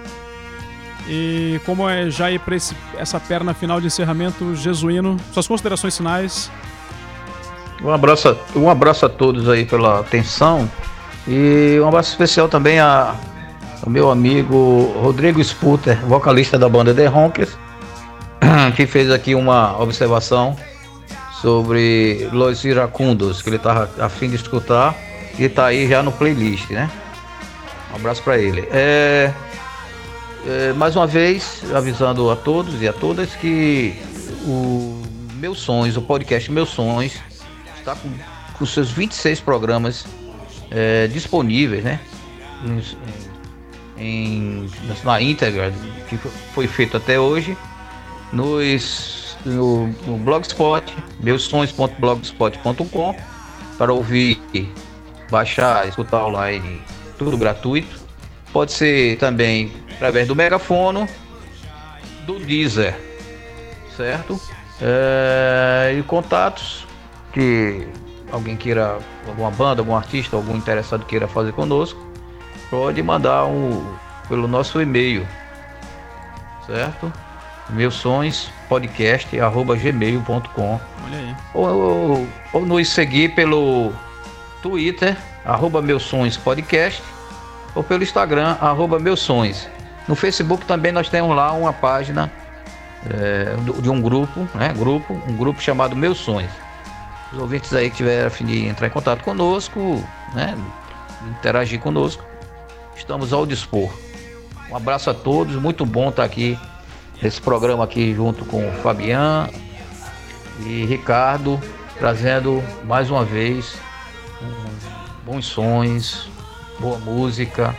E 1.07 1.61
como 1.64 1.88
é 1.88 2.11
já 2.11 2.30
ir 2.30 2.40
esse- 2.53 2.76
essa 2.96 3.18
perna 3.20 3.55
final 3.55 3.80
de 3.80 3.86
encerramento, 3.86 4.55
Jesuíno, 4.55 5.16
suas 5.32 5.46
considerações 5.46 5.96
finais. 5.96 6.51
Um 7.82 7.90
abraço, 7.90 8.28
a- 8.28 8.59
um 8.59 8.68
abraço 8.68 9.07
a 9.07 9.09
todos 9.09 9.49
aí 9.49 9.64
pela 9.64 10.01
atenção 10.01 10.68
e 11.26 11.78
um 11.82 11.86
abraço 11.88 12.11
especial 12.11 12.49
também 12.49 12.80
a, 12.80 13.14
ao 13.84 13.90
meu 13.90 14.11
amigo 14.11 14.92
Rodrigo 15.01 15.42
Sputer, 15.42 15.96
vocalista 16.07 16.59
da 16.59 16.68
banda 16.68 16.92
The 16.92 17.09
Honkers, 17.09 17.57
que 18.76 18.86
fez 18.86 19.11
aqui 19.11 19.34
uma 19.34 19.80
observação 19.80 20.57
sobre 21.40 22.28
Los 22.32 22.64
Iracundos, 22.64 23.40
que 23.40 23.49
ele 23.49 23.57
estava 23.57 23.88
a 24.01 24.09
fim 24.09 24.28
de 24.28 24.34
escutar 24.36 24.94
e 25.38 25.44
está 25.44 25.66
aí 25.66 25.88
já 25.88 26.03
no 26.03 26.11
playlist, 26.11 26.68
né? 26.70 26.90
Um 27.92 27.96
abraço 27.96 28.22
para 28.24 28.38
ele. 28.38 28.68
É, 28.72 29.32
é, 30.49 30.72
mais 30.72 30.96
uma 30.96 31.07
vez, 31.07 31.62
avisando 31.74 32.30
a 32.30 32.36
todos 32.36 32.80
e 32.80 32.88
a 32.88 32.92
todas 32.92 33.34
que 33.34 33.94
o 34.46 35.03
Meus 35.34 35.59
Sonhos, 35.59 35.96
o 35.96 36.03
podcast 36.03 36.51
Meus 36.51 36.70
Sonhos, 36.70 37.12
está 37.78 37.94
com, 37.94 38.09
com 38.59 38.64
seus 38.64 38.90
26 38.90 39.40
programas 39.40 40.07
é, 40.70 41.07
disponíveis, 41.09 41.84
né? 41.84 42.01
Em, 43.99 44.70
na 45.05 45.20
íntegra 45.20 45.72
que 46.09 46.16
foi 46.55 46.66
feito 46.66 46.96
até 46.96 47.20
hoje 47.20 47.57
nos, 48.32 49.36
no, 49.44 49.88
no 50.07 50.16
Blogspot, 50.16 50.94
meusonhos.blogspot.com 51.20 53.16
para 53.76 53.92
ouvir, 53.92 54.40
baixar, 55.30 55.86
escutar 55.86 56.24
online, 56.24 56.80
tudo 57.18 57.36
gratuito. 57.36 57.97
Pode 58.59 58.72
ser 58.72 59.16
também 59.18 59.72
através 59.94 60.26
do 60.26 60.34
megafono, 60.34 61.09
do 62.26 62.40
Deezer, 62.40 62.98
certo? 63.96 64.36
É, 64.82 65.94
e 65.96 66.02
contatos 66.02 66.84
que 67.32 67.86
alguém 68.32 68.56
queira, 68.56 68.98
alguma 69.28 69.52
banda, 69.52 69.80
algum 69.80 69.94
artista, 69.94 70.34
algum 70.34 70.56
interessado 70.56 71.06
queira 71.06 71.28
fazer 71.28 71.52
conosco, 71.52 72.04
pode 72.68 73.00
mandar 73.00 73.44
um, 73.44 73.94
pelo 74.28 74.48
nosso 74.48 74.82
e-mail, 74.82 75.24
certo? 76.66 77.12
Meus 77.70 77.94
sonhos 77.94 78.50
podcast 78.68 79.38
arroba 79.38 79.76
gmail.com 79.76 80.80
ou, 81.54 81.64
ou, 81.64 82.28
ou 82.52 82.66
nos 82.66 82.88
seguir 82.88 83.36
pelo 83.36 83.92
Twitter 84.61 85.16
arroba 85.44 85.80
meus 85.80 86.02
sonhos 86.02 86.36
podcast 86.36 87.00
ou 87.74 87.82
pelo 87.82 88.02
Instagram 88.02 88.56
arroba 88.60 88.98
meus 88.98 89.20
sonhos. 89.20 89.68
No 90.06 90.14
Facebook 90.14 90.64
também 90.64 90.92
nós 90.92 91.08
temos 91.08 91.34
lá 91.36 91.52
uma 91.52 91.72
página 91.72 92.30
é, 93.08 93.54
de 93.80 93.88
um 93.88 94.00
grupo 94.00 94.48
né 94.54 94.72
grupo 94.76 95.12
um 95.26 95.36
grupo 95.36 95.60
chamado 95.60 95.94
meus 95.94 96.18
sonhos. 96.18 96.50
Os 97.32 97.38
ouvintes 97.38 97.72
aí 97.74 97.90
que 97.90 97.96
tiverem 97.96 98.26
a 98.26 98.30
fim 98.30 98.46
de 98.46 98.66
entrar 98.66 98.86
em 98.86 98.90
contato 98.90 99.22
conosco 99.22 100.02
né 100.34 100.56
interagir 101.38 101.80
conosco 101.80 102.24
estamos 102.96 103.32
ao 103.32 103.46
dispor. 103.46 103.90
Um 104.70 104.76
abraço 104.76 105.10
a 105.10 105.14
todos 105.14 105.56
muito 105.56 105.86
bom 105.86 106.08
estar 106.08 106.24
aqui 106.24 106.58
nesse 107.22 107.40
programa 107.40 107.84
aqui 107.84 108.14
junto 108.14 108.44
com 108.44 108.68
o 108.68 108.72
Fabian 108.82 109.48
e 110.60 110.84
Ricardo, 110.84 111.60
trazendo 111.98 112.62
mais 112.84 113.10
uma 113.10 113.24
vez 113.24 113.76
bons 115.24 115.46
sons, 115.46 116.28
boa 116.79 116.99
música. 116.99 117.74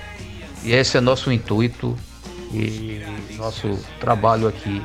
E 0.63 0.73
esse 0.73 0.97
é 0.97 1.01
nosso 1.01 1.31
intuito 1.31 1.95
e 2.51 3.01
nosso 3.37 3.79
trabalho 3.99 4.47
aqui 4.47 4.81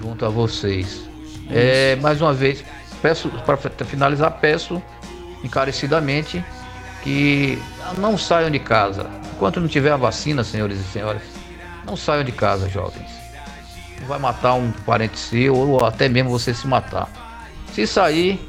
junto 0.00 0.24
a 0.24 0.28
vocês. 0.28 1.06
É, 1.50 1.96
mais 1.96 2.20
uma 2.20 2.32
vez, 2.32 2.64
peço 3.00 3.28
para 3.44 3.56
finalizar, 3.84 4.30
peço 4.40 4.82
encarecidamente 5.44 6.44
que 7.02 7.58
não 7.98 8.16
saiam 8.18 8.50
de 8.50 8.58
casa. 8.58 9.08
Enquanto 9.34 9.60
não 9.60 9.68
tiver 9.68 9.92
a 9.92 9.96
vacina, 9.96 10.42
senhores 10.42 10.80
e 10.80 10.84
senhoras, 10.84 11.22
não 11.84 11.96
saiam 11.96 12.24
de 12.24 12.32
casa, 12.32 12.68
jovens. 12.68 13.10
Não 14.00 14.08
vai 14.08 14.18
matar 14.18 14.54
um 14.54 14.72
parente 14.72 15.18
seu 15.18 15.54
ou 15.54 15.84
até 15.84 16.08
mesmo 16.08 16.30
você 16.30 16.52
se 16.52 16.66
matar. 16.66 17.08
Se 17.72 17.86
sair, 17.86 18.40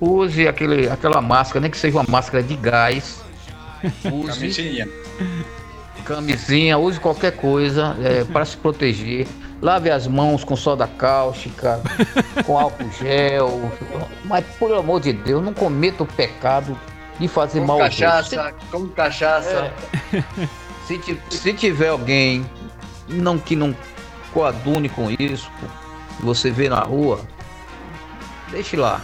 use 0.00 0.46
aquele, 0.46 0.88
aquela 0.88 1.20
máscara, 1.20 1.60
nem 1.60 1.70
que 1.70 1.78
seja 1.78 1.96
uma 1.96 2.06
máscara 2.08 2.42
de 2.42 2.56
gás. 2.56 3.21
Use 4.12 4.26
Camisinha. 4.38 4.88
camisinha, 6.04 6.78
use 6.78 6.98
qualquer 7.00 7.32
coisa 7.32 7.96
é, 8.02 8.24
para 8.24 8.44
se 8.44 8.56
proteger. 8.56 9.26
Lave 9.60 9.90
as 9.90 10.08
mãos 10.08 10.42
com 10.42 10.56
soda 10.56 10.86
cáustica, 10.88 11.80
com 12.44 12.58
álcool 12.58 12.90
gel. 13.00 13.70
Mas, 14.24 14.44
por 14.58 14.72
amor 14.74 15.00
de 15.00 15.12
Deus, 15.12 15.42
não 15.44 15.54
cometa 15.54 16.02
o 16.02 16.06
pecado 16.06 16.76
de 17.20 17.28
fazer 17.28 17.60
Com 17.60 17.66
mal 17.66 17.76
aos 17.80 17.84
outros. 18.00 18.00
cachaça, 18.00 18.54
com 18.70 18.88
cachaça. 18.88 19.72
Se, 20.88 21.00
se 21.30 21.52
tiver 21.54 21.88
alguém 21.90 22.44
não, 23.08 23.38
que 23.38 23.54
não 23.54 23.74
coadune 24.32 24.88
com 24.88 25.08
isso, 25.16 25.48
que 26.16 26.24
você 26.24 26.50
vê 26.50 26.68
na 26.68 26.80
rua, 26.80 27.20
deixe 28.50 28.76
lá, 28.76 29.00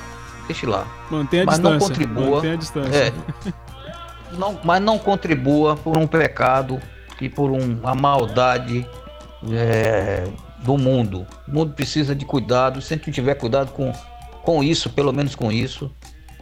deixe 0.48 0.66
lá. 0.66 0.86
Mantenha 1.08 1.44
a 1.44 1.46
Mas 1.46 1.58
não 1.60 1.78
distância. 1.78 2.04
contribua. 2.06 2.36
Mantenha 2.36 2.54
a 2.54 2.56
distância. 2.56 2.96
É. 2.96 3.12
Não, 4.32 4.58
mas 4.62 4.82
não 4.82 4.98
contribua 4.98 5.76
por 5.76 5.96
um 5.96 6.06
pecado 6.06 6.80
e 7.20 7.28
por 7.28 7.50
um- 7.50 7.78
uma 7.80 7.94
maldade 7.94 8.86
é, 9.52 10.28
do 10.64 10.76
mundo. 10.76 11.26
O 11.46 11.52
mundo 11.52 11.72
precisa 11.72 12.14
de 12.14 12.24
cuidado. 12.24 12.80
Se 12.82 12.94
a 12.94 12.96
gente 12.96 13.10
tiver 13.12 13.34
cuidado 13.34 13.72
com, 13.72 13.92
com 14.42 14.62
isso, 14.62 14.90
pelo 14.90 15.12
menos 15.12 15.34
com 15.34 15.50
isso, 15.52 15.90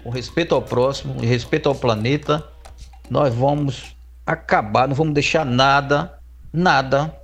com 0.02 0.10
respeito 0.10 0.54
ao 0.54 0.62
próximo 0.62 1.16
e 1.22 1.26
respeito 1.26 1.68
ao 1.68 1.74
planeta, 1.74 2.46
nós 3.10 3.34
vamos 3.34 3.96
acabar, 4.24 4.88
não 4.88 4.94
vamos 4.94 5.14
deixar 5.14 5.44
nada, 5.44 6.18
nada, 6.52 7.14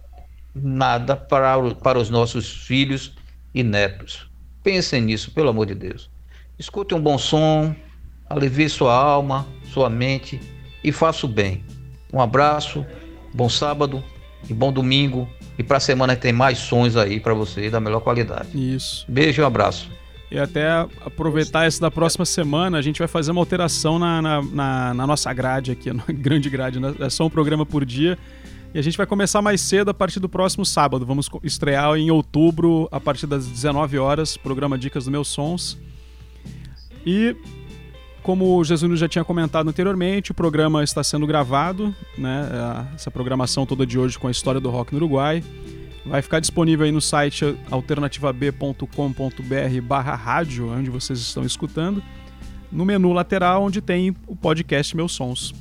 nada 0.55 1.17
para, 1.17 1.75
para 1.77 1.99
os 1.99 2.11
nossos 2.11 2.65
filhos 2.67 3.15
e 3.55 3.63
netos. 3.63 4.31
Pensem 4.63 5.03
nisso, 5.03 5.31
pelo 5.33 5.49
amor 5.49 5.67
de 5.67 5.75
Deus. 5.75 6.11
Escute 6.59 6.95
um 6.95 7.01
bom 7.01 7.19
som, 7.19 7.75
alivie 8.29 8.69
sua 8.69 8.95
alma, 8.95 9.47
sua 9.65 9.89
mente 9.91 10.41
e 10.83 10.91
faça 10.93 11.27
o 11.27 11.29
bem. 11.29 11.65
Um 12.13 12.21
abraço, 12.21 12.85
bom 13.35 13.49
sábado 13.49 14.03
e 14.49 14.55
bom 14.55 14.73
domingo. 14.73 15.29
E 15.59 15.63
para 15.63 15.77
a 15.77 15.81
semana 15.81 16.17
tem 16.17 16.33
mais 16.33 16.59
sons 16.59 16.97
aí 16.97 17.21
para 17.21 17.35
você 17.35 17.69
da 17.71 17.79
melhor 17.81 18.01
qualidade. 18.01 18.49
Isso. 18.55 19.05
Beijo 19.09 19.41
e 19.41 19.45
um 19.45 19.47
abraço. 19.47 19.91
E 20.31 20.39
até 20.39 20.71
aproveitar 21.05 21.67
esse 21.67 21.79
da 21.79 21.91
próxima 21.91 22.25
semana, 22.25 22.79
a 22.79 22.83
gente 22.83 22.99
vai 22.99 23.07
fazer 23.09 23.31
uma 23.33 23.41
alteração 23.43 23.99
na, 23.99 24.23
na, 24.23 24.43
na- 24.43 24.95
na 24.95 25.07
nossa 25.07 25.31
grade 25.33 25.71
aqui, 25.73 25.93
na 25.93 26.05
grande 26.09 26.49
grade, 26.49 26.81
né? 26.81 26.95
É 27.01 27.11
só 27.11 27.27
um 27.27 27.31
programa 27.31 27.67
por 27.67 27.85
dia. 27.85 28.19
E 28.75 28.79
a 28.79 28.83
gente 28.83 28.97
vai 28.97 29.07
começar 29.07 29.43
mais 29.43 29.61
cedo 29.61 29.91
a 29.91 29.95
partir 29.95 30.19
do 30.21 30.31
próximo 30.31 30.65
sábado. 30.65 31.05
Vamos 31.05 31.29
estrear 31.43 31.95
em 31.97 32.11
outubro, 32.11 32.89
a 32.91 32.99
partir 32.99 33.27
das 33.27 33.47
19 33.47 33.99
horas, 33.99 34.39
programa 34.39 34.79
Dicas 34.79 35.05
dos 35.05 35.13
Meus 35.13 35.29
Sons. 35.29 35.79
E 37.05 37.37
como 38.23 38.57
o 38.57 38.65
Jesus 38.65 38.99
já 38.99 39.09
tinha 39.09 39.25
comentado 39.25 39.69
anteriormente, 39.69 40.31
o 40.31 40.35
programa 40.35 40.85
está 40.85 41.03
sendo 41.03 41.27
gravado, 41.27 41.95
né? 42.17 42.49
É, 42.91 42.95
Essa 42.95 43.11
programação 43.11 43.67
toda 43.67 43.85
de 43.85 43.99
hoje 43.99 44.19
com 44.19 44.29
a 44.29 44.31
história 44.31 44.61
do 44.61 44.71
rock 44.71 44.93
no 44.93 44.99
Uruguai. 44.99 45.43
Vai 46.05 46.23
ficar 46.23 46.41
disponível 46.41 46.85
aí 46.85 46.93
no 46.93 47.01
site 47.01 47.57
alternativab.com.br 47.71 49.81
barra 49.83 50.15
rádio, 50.15 50.71
onde 50.71 50.91
vocês 50.91 51.19
estão 51.19 51.45
escutando, 51.45 52.03
no 52.71 52.85
menu 52.85 53.13
lateral 53.13 53.63
onde 53.63 53.81
tem 53.81 54.15
o 54.27 54.35
podcast 54.35 54.97
Meus 54.97 55.13
Sons. 55.13 55.55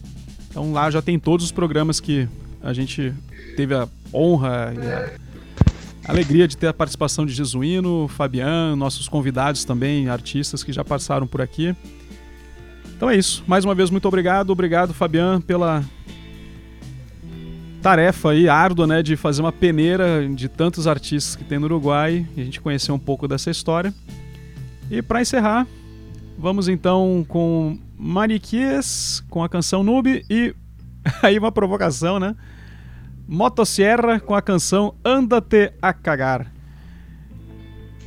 Então 0.49 0.73
lá 0.73 0.89
já 0.89 1.01
tem 1.01 1.19
todos 1.19 1.45
os 1.45 1.51
programas 1.51 1.99
que 1.99 2.27
a 2.61 2.73
gente 2.73 3.13
teve 3.55 3.75
a 3.75 3.87
honra 4.13 4.73
e 4.75 6.07
a 6.07 6.11
alegria 6.11 6.47
de 6.47 6.57
ter 6.57 6.67
a 6.67 6.73
participação 6.73 7.25
de 7.25 7.33
Jesuíno, 7.33 8.07
Fabian, 8.07 8.75
nossos 8.75 9.07
convidados 9.07 9.63
também, 9.63 10.09
artistas 10.09 10.63
que 10.63 10.73
já 10.73 10.83
passaram 10.83 11.27
por 11.27 11.41
aqui. 11.41 11.75
Então 13.01 13.09
é 13.09 13.15
isso. 13.15 13.43
Mais 13.47 13.65
uma 13.65 13.73
vez, 13.73 13.89
muito 13.89 14.07
obrigado. 14.07 14.51
Obrigado, 14.51 14.93
Fabian, 14.93 15.41
pela 15.41 15.83
tarefa 17.81 18.29
aí 18.29 18.47
árdua, 18.47 18.85
né, 18.85 19.01
de 19.01 19.15
fazer 19.15 19.41
uma 19.41 19.51
peneira 19.51 20.29
de 20.29 20.47
tantos 20.47 20.85
artistas 20.85 21.35
que 21.35 21.43
tem 21.43 21.57
no 21.57 21.65
Uruguai 21.65 22.27
e 22.37 22.41
a 22.41 22.43
gente 22.43 22.61
conhecer 22.61 22.91
um 22.91 22.99
pouco 22.99 23.27
dessa 23.27 23.49
história. 23.49 23.91
E 24.91 25.01
para 25.01 25.19
encerrar, 25.19 25.65
vamos 26.37 26.67
então 26.67 27.25
com 27.27 27.75
Maniquias, 27.97 29.23
com 29.31 29.43
a 29.43 29.49
canção 29.49 29.81
Noob 29.81 30.23
e 30.29 30.53
aí 31.23 31.39
uma 31.39 31.51
provocação, 31.51 32.19
né? 32.19 32.35
Motosserra 33.27 34.19
com 34.19 34.35
a 34.35 34.43
canção 34.43 34.93
Anda-te 35.03 35.73
a 35.81 35.91
cagar. 35.91 36.53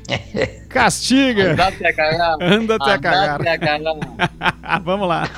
Castiga! 0.68 1.52
Anda 1.52 1.68
até 1.68 1.88
a 1.88 1.94
cagar! 1.94 2.36
Anda 2.40 2.74
até 2.76 2.90
a 2.92 2.98
cagar. 2.98 3.40
Vamos 4.84 5.08
lá! 5.08 5.28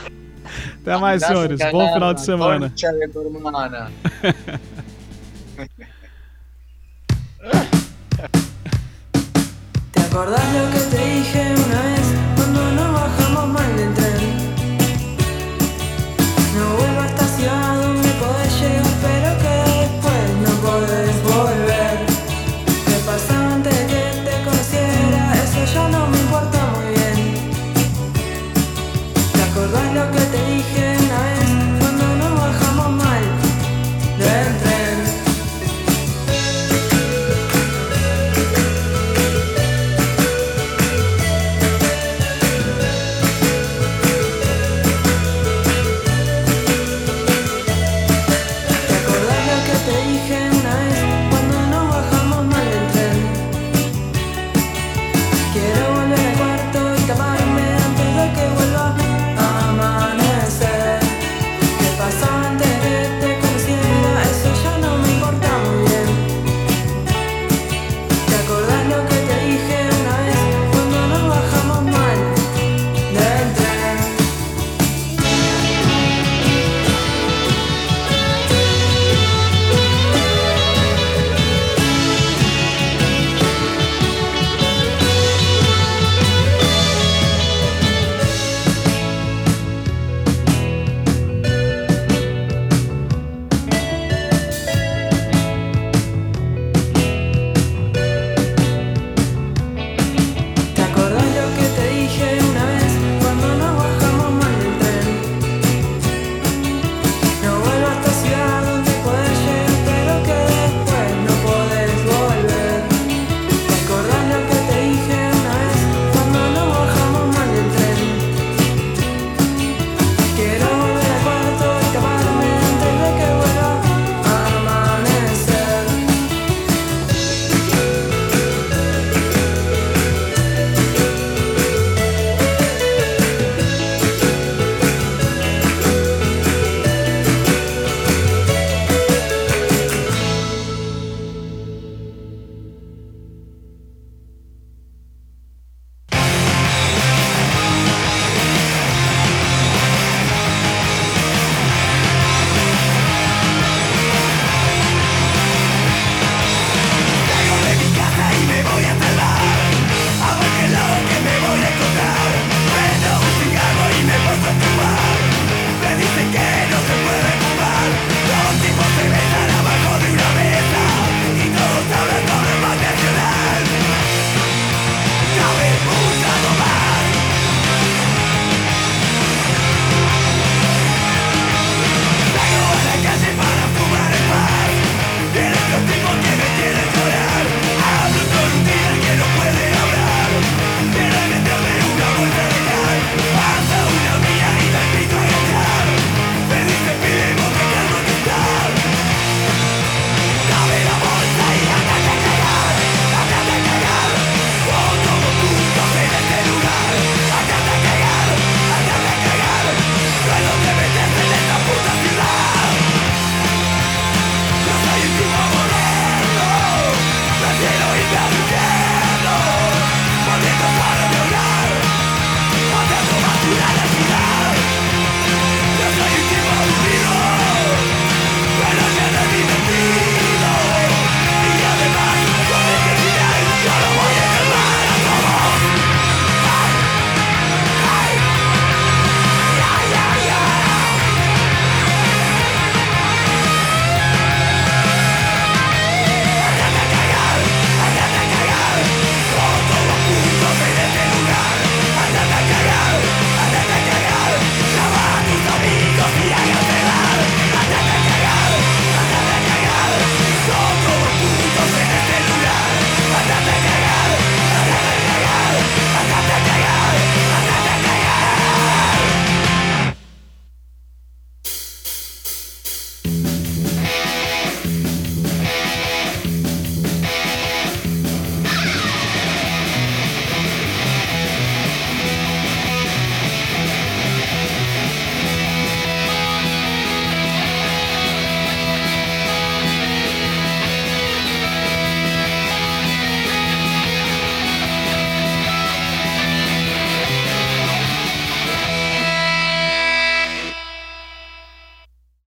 Até 0.83 0.93
Andate 0.93 1.01
mais, 1.01 1.23
senhores. 1.23 1.61
Bom 1.71 1.93
final 1.93 2.15
de 2.15 2.21
semana. 2.21 2.73
¿Te 9.93 10.01
acordás 10.01 10.41
lo 10.55 10.71
que 10.73 10.79
te 10.79 10.97
dije 10.97 11.43
una 11.67 11.83
vez 11.83 12.07
cuando 12.37 12.61
nos 12.73 12.93
bajamos 12.93 13.47
mal 13.49 13.77
del 13.77 13.95
tren? 13.95 14.17
No 16.57 16.77
vuelvo 16.77 17.01
a 17.01 17.07
estacionar. 17.07 17.76